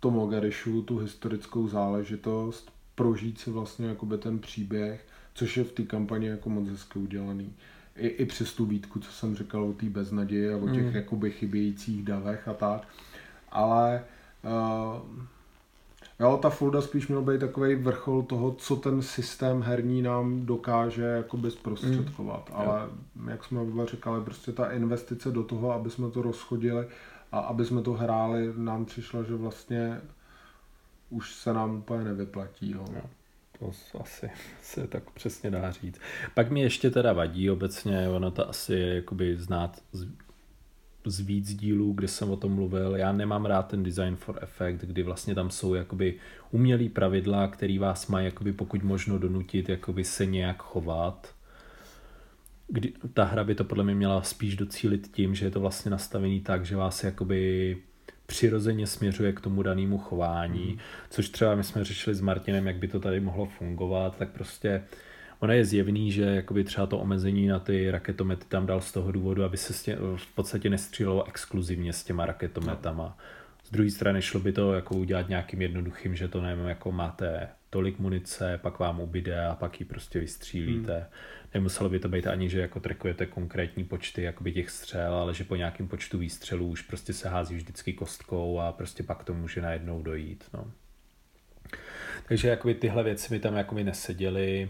[0.01, 5.82] to Mogadishu, tu historickou záležitost, prožít si vlastně jakoby ten příběh, což je v té
[5.82, 7.53] kampani jako moc hezky udělaný.
[7.97, 10.97] I, I přes tu výtku, co jsem říkal o té beznaději a o těch mm.
[10.97, 12.89] jakoby chybějících davech a tak.
[13.55, 14.05] Ale
[14.42, 15.24] uh,
[16.20, 21.02] Jo, ta folda spíš měl být takový vrchol toho, co ten systém herní nám dokáže
[21.02, 22.50] jakoby zprostředkovat.
[22.50, 22.57] Mm.
[22.57, 22.88] Ale
[23.30, 26.86] jak jsme oba říkali, prostě ta investice do toho, aby jsme to rozchodili
[27.32, 30.00] a aby jsme to hráli, nám přišla, že vlastně
[31.11, 32.70] už se nám úplně nevyplatí.
[32.70, 32.84] Jo.
[32.94, 33.02] No,
[33.61, 34.30] to asi
[34.62, 36.00] se tak přesně dá říct.
[36.34, 40.07] Pak mi ještě teda vadí obecně, ono to asi je jakoby znát z
[41.07, 42.96] víc dílů, kde jsem o tom mluvil.
[42.96, 46.14] Já nemám rád ten design for effect, kdy vlastně tam jsou jakoby
[46.50, 51.34] umělý pravidla, který vás mají jakoby pokud možno donutit jakoby se nějak chovat.
[52.68, 55.90] Kdy, ta hra by to podle mě měla spíš docílit tím, že je to vlastně
[55.90, 57.76] nastavený tak, že vás jakoby
[58.26, 60.78] přirozeně směřuje k tomu danému chování, mm.
[61.11, 64.82] což třeba my jsme řešili s Martinem, jak by to tady mohlo fungovat, tak prostě
[64.82, 64.98] uh,
[65.39, 69.12] Ono je zjevný, že jakoby třeba to omezení na ty raketomety tam dal z toho
[69.12, 73.18] důvodu, aby se tě, v podstatě nestřílelo exkluzivně s těma raketometama.
[73.64, 77.49] Z druhé strany šlo by to jako udělat nějakým jednoduchým, že to nevím, jako máte
[77.70, 80.95] tolik munice, pak vám ubyde a pak ji prostě vystřílíte.
[80.95, 81.07] Hmm.
[81.55, 85.45] Nemuselo by to být ani, že jako trekujete konkrétní počty jakoby těch střel, ale že
[85.45, 89.61] po nějakém počtu výstřelů už prostě se hází vždycky kostkou a prostě pak to může
[89.61, 90.45] najednou dojít.
[90.55, 90.70] No.
[92.28, 94.68] Takže jakoby tyhle věci mi tam jakoby neseděly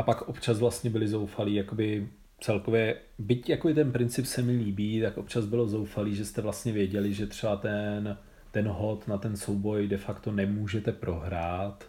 [0.00, 2.08] a pak občas vlastně byli zoufalí, jakoby
[2.40, 6.72] celkově, byť jako ten princip se mi líbí, tak občas bylo zoufalý, že jste vlastně
[6.72, 8.18] věděli, že třeba ten,
[8.50, 11.84] ten hod na ten souboj de facto nemůžete prohrát,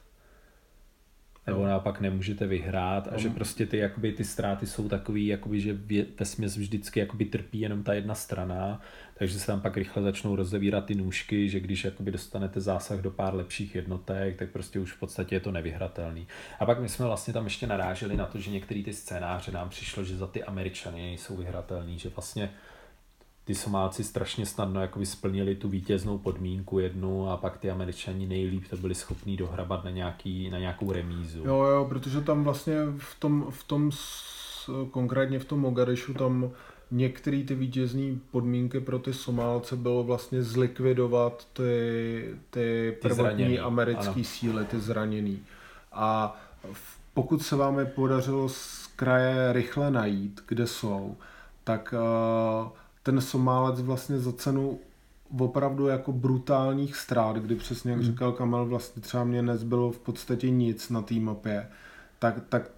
[1.48, 3.36] nebo naopak nemůžete vyhrát a že mhm.
[3.36, 5.78] prostě ty, jakoby, ty ztráty jsou takový, jakoby, že
[6.20, 8.82] ve směs vždycky jakoby trpí jenom ta jedna strana,
[9.14, 13.12] takže se tam pak rychle začnou rozevírat ty nůžky, že když jakoby dostanete zásah do
[13.12, 16.28] pár lepších jednotek, tak prostě už v podstatě je to nevyhratelný.
[16.60, 19.70] A pak my jsme vlastně tam ještě naráželi na to, že některé ty scénáře nám
[19.70, 22.52] přišlo, že za ty Američany nejsou vyhratelný, že vlastně
[23.52, 28.68] ty Somálci strašně snadno jako splnili tu vítěznou podmínku jednu a pak ty Američani nejlíp
[28.70, 31.44] to byli schopní dohrabat na, nějaký, na nějakou remízu.
[31.46, 33.92] Jo, jo, protože tam vlastně v tom, v tom
[34.92, 36.52] konkrétně v tom Mogadishu tam
[36.92, 44.66] některé ty vítězné podmínky pro ty Somálce bylo vlastně zlikvidovat ty, ty prvotní americké síly,
[44.66, 45.40] ty zraněný.
[45.92, 46.40] A
[47.14, 51.16] pokud se vám je podařilo z kraje rychle najít, kde jsou,
[51.64, 51.94] tak
[52.64, 54.80] uh, ten Somálec vlastně za cenu
[55.40, 58.06] opravdu jako brutálních ztrát, kdy přesně jak mm.
[58.06, 61.68] říkal Kamel, vlastně třeba mě nezbylo v podstatě nic na té mapě,
[62.20, 62.72] tak, tak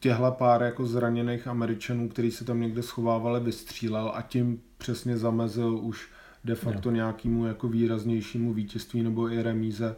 [0.00, 5.78] těhle pár jako zraněných Američanů, který se tam někde schovávali, vystřílel a tím přesně zamezil
[5.82, 6.08] už
[6.44, 6.96] de facto no.
[6.96, 9.96] nějakému jako výraznějšímu vítězství nebo i remíze,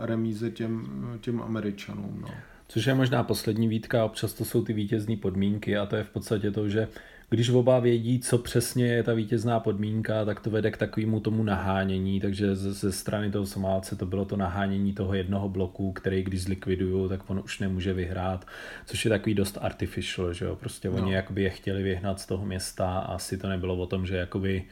[0.00, 0.88] remíze těm,
[1.20, 2.18] těm Američanům.
[2.20, 2.28] No.
[2.68, 6.10] Což je možná poslední výtka, občas to jsou ty vítězní podmínky a to je v
[6.10, 6.88] podstatě to, že
[7.30, 11.42] když oba vědí, co přesně je ta vítězná podmínka, tak to vede k takovému tomu
[11.42, 16.22] nahánění, takže ze, ze strany toho Somálce to bylo to nahánění toho jednoho bloku, který
[16.22, 18.46] když zlikvidují, tak on už nemůže vyhrát,
[18.86, 21.16] což je takový dost artificial, že jo, prostě oni no.
[21.16, 24.64] jakoby je chtěli vyhnat z toho města a asi to nebylo o tom, že jakoby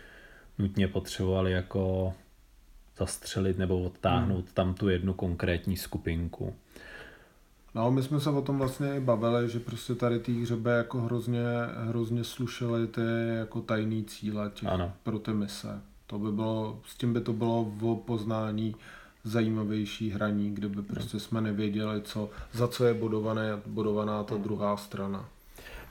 [0.59, 2.15] nutně potřebovali jako
[2.99, 4.55] zastřelit nebo odtáhnout hmm.
[4.55, 6.55] tam tu jednu konkrétní skupinku.
[7.77, 11.01] No, my jsme se o tom vlastně i bavili, že prostě tady ty hřebe jako
[11.01, 11.45] hrozně,
[11.89, 13.01] hrozně slušely ty
[13.37, 14.93] jako tajný cíle těch, ano.
[15.03, 15.81] pro ty mise.
[16.07, 18.75] To by bylo, s tím by to bylo v poznání
[19.25, 24.77] zajímavější hraní, kde by prostě jsme nevěděli, co, za co je budované, budovaná ta druhá
[24.77, 25.29] strana.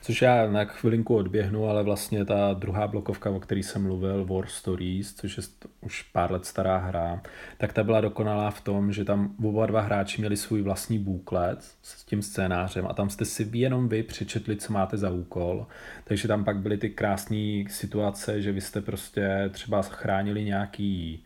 [0.06, 4.46] Což já na chvilinku odběhnu, ale vlastně ta druhá blokovka, o který jsem mluvil, War
[4.46, 5.42] Stories, což je
[5.80, 7.22] už pár let stará hra,
[7.58, 11.58] tak ta byla dokonalá v tom, že tam oba dva hráči měli svůj vlastní bůklet
[11.82, 15.66] s tím scénářem a tam jste si jenom vy přečetli, co máte za úkol.
[16.04, 21.24] Takže tam pak byly ty krásné situace, že vy jste prostě třeba chránili nějaký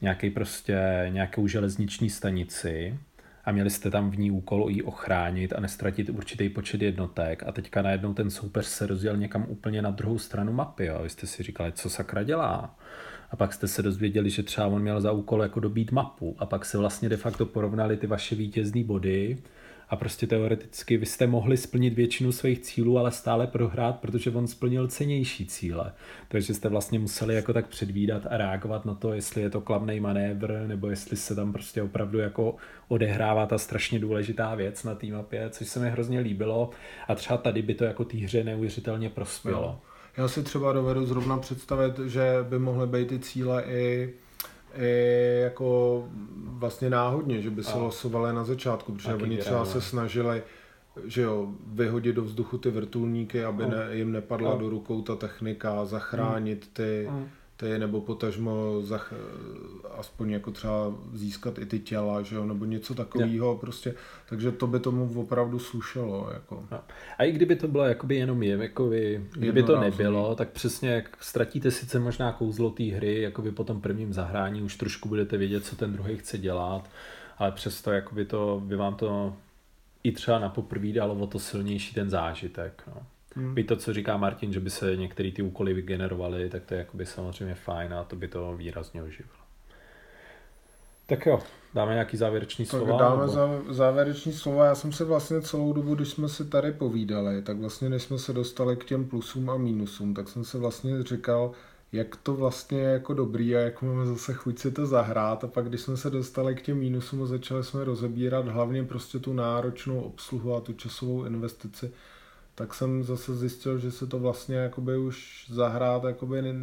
[0.00, 2.98] nějaký prostě nějakou železniční stanici
[3.48, 7.42] a měli jste tam v ní úkol ji ochránit a nestratit určitý počet jednotek.
[7.46, 11.10] A teďka najednou ten soupeř se rozjel někam úplně na druhou stranu mapy a vy
[11.10, 12.76] jste si říkali, co sakra dělá.
[13.30, 16.36] A pak jste se dozvěděli, že třeba on měl za úkol jako dobít mapu.
[16.38, 19.36] A pak se vlastně de facto porovnali ty vaše vítězné body
[19.90, 24.46] a prostě teoreticky vy jste mohli splnit většinu svých cílů, ale stále prohrát, protože on
[24.46, 25.92] splnil cenější cíle.
[26.28, 30.00] Takže jste vlastně museli jako tak předvídat a reagovat na to, jestli je to klamný
[30.00, 32.56] manévr, nebo jestli se tam prostě opravdu jako
[32.88, 36.70] odehrává ta strašně důležitá věc na té mapě, což se mi hrozně líbilo
[37.08, 39.80] a třeba tady by to jako té hře neuvěřitelně prospělo.
[40.16, 44.14] Já si třeba dovedu zrovna představit, že by mohly být ty cíle i
[44.78, 46.04] i jako
[46.38, 47.78] vlastně náhodně, že by se a.
[47.78, 50.42] losovali na začátku, protože Taky oni třeba se snažili
[51.04, 53.70] že jo, vyhodit do vzduchu ty vrtulníky, aby no.
[53.70, 54.58] ne, jim nepadla no.
[54.58, 57.28] do rukou ta technika, zachránit ty, mm
[57.60, 59.12] ty, nebo potažmo zach,
[59.98, 63.94] aspoň jako třeba získat i ty těla, že jo, nebo něco takového prostě,
[64.28, 66.64] takže to by tomu opravdu slušelo, jako.
[66.70, 66.80] No.
[67.18, 70.90] A i kdyby to bylo jakoby jenom je, jako vy, kdyby to nebylo, tak přesně
[70.90, 75.36] jak ztratíte sice možná kouzlo té hry, jakoby po tom prvním zahrání už trošku budete
[75.36, 76.90] vědět, co ten druhý chce dělat,
[77.38, 79.36] ale přesto jakoby to, by vám to
[80.02, 83.02] i třeba na poprvé dalo o to silnější ten zážitek, no.
[83.34, 83.54] Hmm.
[83.54, 86.78] Byť to, co říká Martin, že by se některé ty úkoly vygenerovaly, tak to je
[86.78, 89.38] jakoby samozřejmě fajn a to by to výrazně oživilo.
[91.06, 91.40] Tak jo,
[91.74, 92.98] dáme nějaký závěrečný tak slova?
[92.98, 93.74] dáme nebo?
[93.74, 94.66] závěrečný slova.
[94.66, 98.18] Já jsem se vlastně celou dobu, když jsme si tady povídali, tak vlastně než jsme
[98.18, 101.52] se dostali k těm plusům a mínusům, tak jsem se vlastně říkal,
[101.92, 105.46] jak to vlastně je jako dobrý a jak máme zase chuť si to zahrát a
[105.46, 109.32] pak když jsme se dostali k těm mínusům a začali jsme rozebírat hlavně prostě tu
[109.32, 111.92] náročnou obsluhu a tu časovou investici,
[112.58, 116.54] tak jsem zase zjistil, že se to vlastně jakoby už zahrát jakoby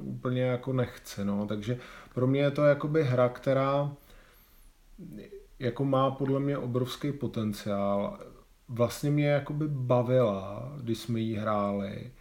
[0.00, 1.46] úplně jako nechce, no.
[1.46, 1.78] Takže
[2.14, 3.92] pro mě je to jakoby hra, která
[5.58, 8.18] jako má podle mě obrovský potenciál.
[8.68, 12.12] Vlastně mě jakoby bavila, když jsme ji hráli,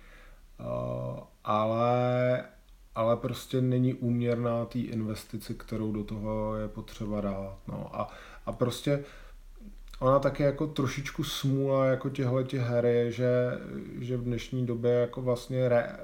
[1.43, 2.43] ale,
[2.95, 7.57] ale prostě není úměrná té investici, kterou do toho je potřeba dát.
[7.67, 7.99] No.
[7.99, 8.09] A,
[8.45, 9.03] a prostě
[9.99, 13.29] ona také jako trošičku smůla jako těhle těch her je, že,
[13.99, 15.97] že v dnešní době jako vlastně re,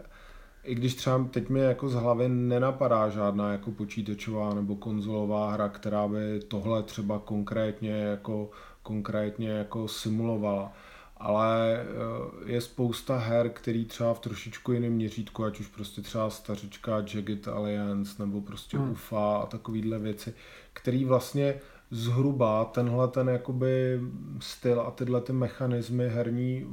[0.64, 5.70] i když třeba teď mi jako z hlavy nenapadá žádná jako počítačová nebo konzolová hra,
[5.70, 8.50] která by tohle třeba konkrétně jako,
[8.84, 10.74] konkrétně jako simulovala.
[11.18, 16.30] Ale eh, je spousta her, který třeba v trošičku jiném měřítku, ať už prostě třeba
[16.30, 18.92] stařička Jagged Alliance nebo prostě hmm.
[18.92, 20.34] UFA a takovýhle věci,
[20.74, 21.56] který vlastně
[21.92, 24.00] zhruba tenhle ten jakoby
[24.40, 26.66] styl a tyhle ty mechanismy herní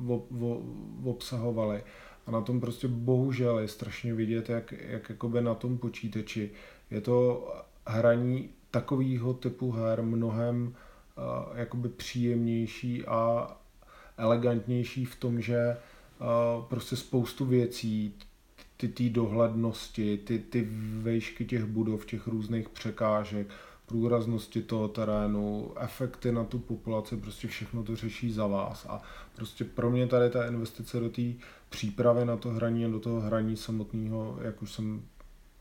[1.04, 1.82] obsahovaly.
[2.26, 6.50] A na tom prostě bohužel je strašně vidět, jak, jak jakoby na tom počítači
[6.90, 7.48] je to
[7.86, 10.74] hraní takového typu her mnohem
[11.16, 13.48] uh, jakoby příjemnější a
[14.16, 15.76] elegantnější v tom, že
[16.20, 18.14] uh, prostě spoustu věcí,
[18.76, 20.68] ty, ty dohlednosti, ty, ty
[21.02, 23.46] vejšky těch budov, těch různých překážek,
[23.92, 28.86] průraznosti toho terénu, efekty na tu populaci, prostě všechno to řeší za vás.
[28.88, 29.02] A
[29.36, 31.22] prostě pro mě tady ta investice do té
[31.68, 35.02] přípravy na to hraní a do toho hraní samotného, jak už jsem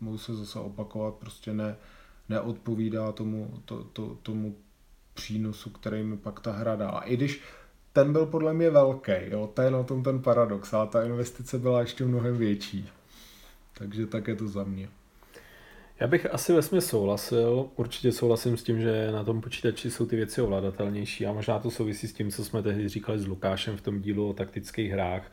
[0.02, 1.76] mohu se zase opakovat, prostě ne,
[2.30, 4.56] neodpovídá tomu, to, to, tomu
[5.14, 6.90] přínosu, který mi pak ta hra dá.
[6.90, 7.42] I když
[7.94, 11.60] ten byl podle mě velký, jo, to je na tom ten paradox, ale ta investice
[11.60, 12.90] byla ještě mnohem větší.
[13.78, 14.90] Takže tak je to za mě.
[16.02, 17.70] Já bych asi vesmě souhlasil.
[17.76, 21.72] Určitě souhlasím s tím, že na tom počítači jsou ty věci ovladatelnější a možná to
[21.72, 25.32] souvisí s tím, co jsme tehdy říkali s Lukášem v tom dílu o taktických hrách.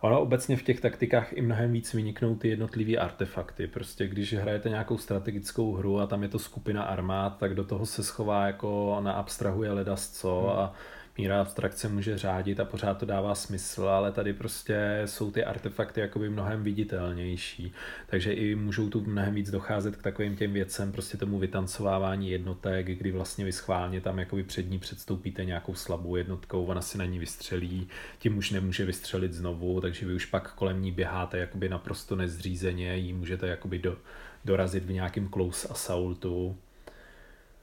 [0.00, 3.66] Ono obecně v těch taktikách i mnohem víc vyniknou ty jednotlivé artefakty.
[3.66, 7.86] Prostě když hrajete nějakou strategickou hru a tam je to skupina armád, tak do toho
[7.86, 10.58] se schová jako na abstrahuje ledasco hmm.
[10.58, 10.74] a
[11.18, 16.00] míra abstrakce může řádit a pořád to dává smysl, ale tady prostě jsou ty artefakty
[16.00, 17.72] jakoby mnohem viditelnější,
[18.06, 22.86] takže i můžou tu mnohem víc docházet k takovým těm věcem, prostě tomu vytancovávání jednotek,
[22.86, 27.04] kdy vlastně vy schválně tam jakoby před ní předstoupíte nějakou slabou jednotkou, ona si na
[27.04, 27.88] ní vystřelí,
[28.18, 32.96] tím už nemůže vystřelit znovu, takže vy už pak kolem ní běháte jakoby naprosto nezřízeně,
[32.96, 33.96] jí můžete jakoby do,
[34.44, 36.56] dorazit v nějakém close assaultu,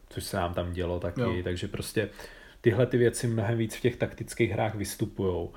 [0.10, 1.36] což se nám tam dělo taky, jo.
[1.44, 2.10] takže prostě
[2.64, 5.50] tyhle ty věci mnohem víc v těch taktických hrách vystupují.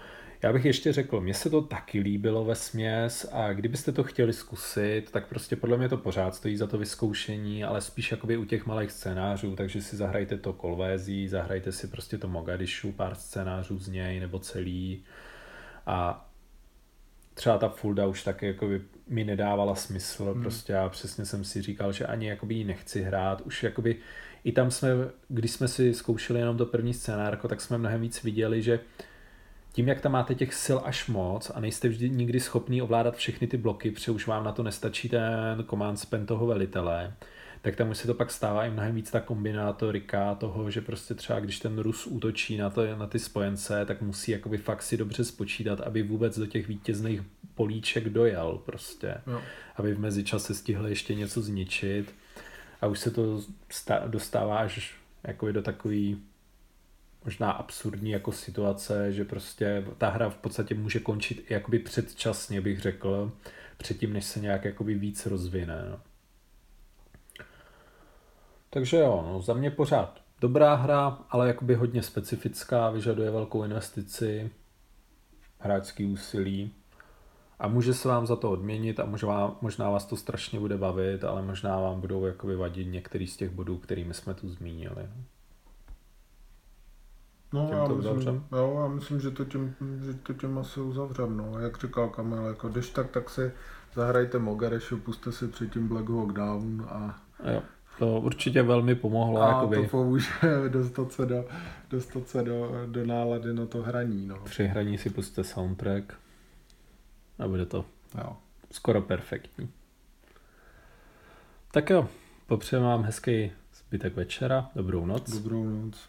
[0.42, 4.32] Já bych ještě řekl, mně se to taky líbilo ve směs a kdybyste to chtěli
[4.32, 8.44] zkusit, tak prostě podle mě to pořád stojí za to vyzkoušení, ale spíš jakoby u
[8.44, 13.78] těch malých scénářů, takže si zahrajte to Kolvézí, zahrajte si prostě to Mogadishu, pár scénářů
[13.78, 15.04] z něj nebo celý
[15.86, 16.28] a
[17.34, 20.42] třeba ta Fulda už taky jakoby mi nedávala smysl, hmm.
[20.42, 23.96] prostě já přesně jsem si říkal, že ani jakoby ji nechci hrát, už jakoby
[24.46, 24.88] i tam jsme,
[25.28, 28.80] když jsme si zkoušeli jenom to první scénárko, tak jsme mnohem víc viděli, že
[29.72, 33.46] tím, jak tam máte těch sil až moc a nejste vždy nikdy schopný ovládat všechny
[33.46, 37.14] ty bloky, protože už vám na to nestačí ten command span toho velitele,
[37.62, 41.14] tak tam už se to pak stává i mnohem víc ta kombinátorika toho, že prostě
[41.14, 44.96] třeba když ten Rus útočí na, to, na ty spojence, tak musí jakoby fakt si
[44.96, 47.22] dobře spočítat, aby vůbec do těch vítězných
[47.54, 49.14] políček dojel prostě.
[49.26, 49.42] Jo.
[49.76, 52.14] Aby v mezičase stihl ještě něco zničit
[52.80, 53.40] a už se to
[54.06, 56.22] dostává až jako do takový
[57.24, 62.80] možná absurdní jako situace, že prostě ta hra v podstatě může končit jakoby předčasně, bych
[62.80, 63.32] řekl,
[63.76, 65.86] předtím, než se nějak jakoby víc rozvine.
[65.90, 66.00] No.
[68.70, 74.50] Takže jo, no, za mě pořád dobrá hra, ale jakoby hodně specifická, vyžaduje velkou investici,
[75.58, 76.74] hráčský úsilí
[77.58, 81.24] a může se vám za to odměnit a možná, možná vás to strašně bude bavit,
[81.24, 85.08] ale možná vám budou jakoby vadit některý z těch bodů, kterými jsme tu zmínili.
[87.52, 89.74] No, já myslím, jo, já myslím, že to tím,
[90.06, 91.58] že to tím asi uzavřem, no.
[91.58, 93.52] Jak říkal Kamil, jako když tak, tak si
[93.94, 97.18] zahrajte Mogarešu, puste si předtím Black Hawk Down a...
[97.52, 97.62] Jo,
[97.98, 99.42] to určitě velmi pomohlo.
[99.42, 99.76] A jakoby.
[99.76, 100.30] to pomůže
[100.68, 101.44] dostat se, do,
[101.90, 104.36] dostat se do, do nálady na to hraní, no.
[104.44, 106.14] Při hraní si puste soundtrack
[107.38, 107.84] a bude to
[108.18, 108.36] jo.
[108.70, 109.70] skoro perfektní.
[111.70, 112.08] Tak jo,
[112.46, 115.30] popřeju vám hezký zbytek večera, dobrou noc.
[115.30, 116.08] Dobrou noc.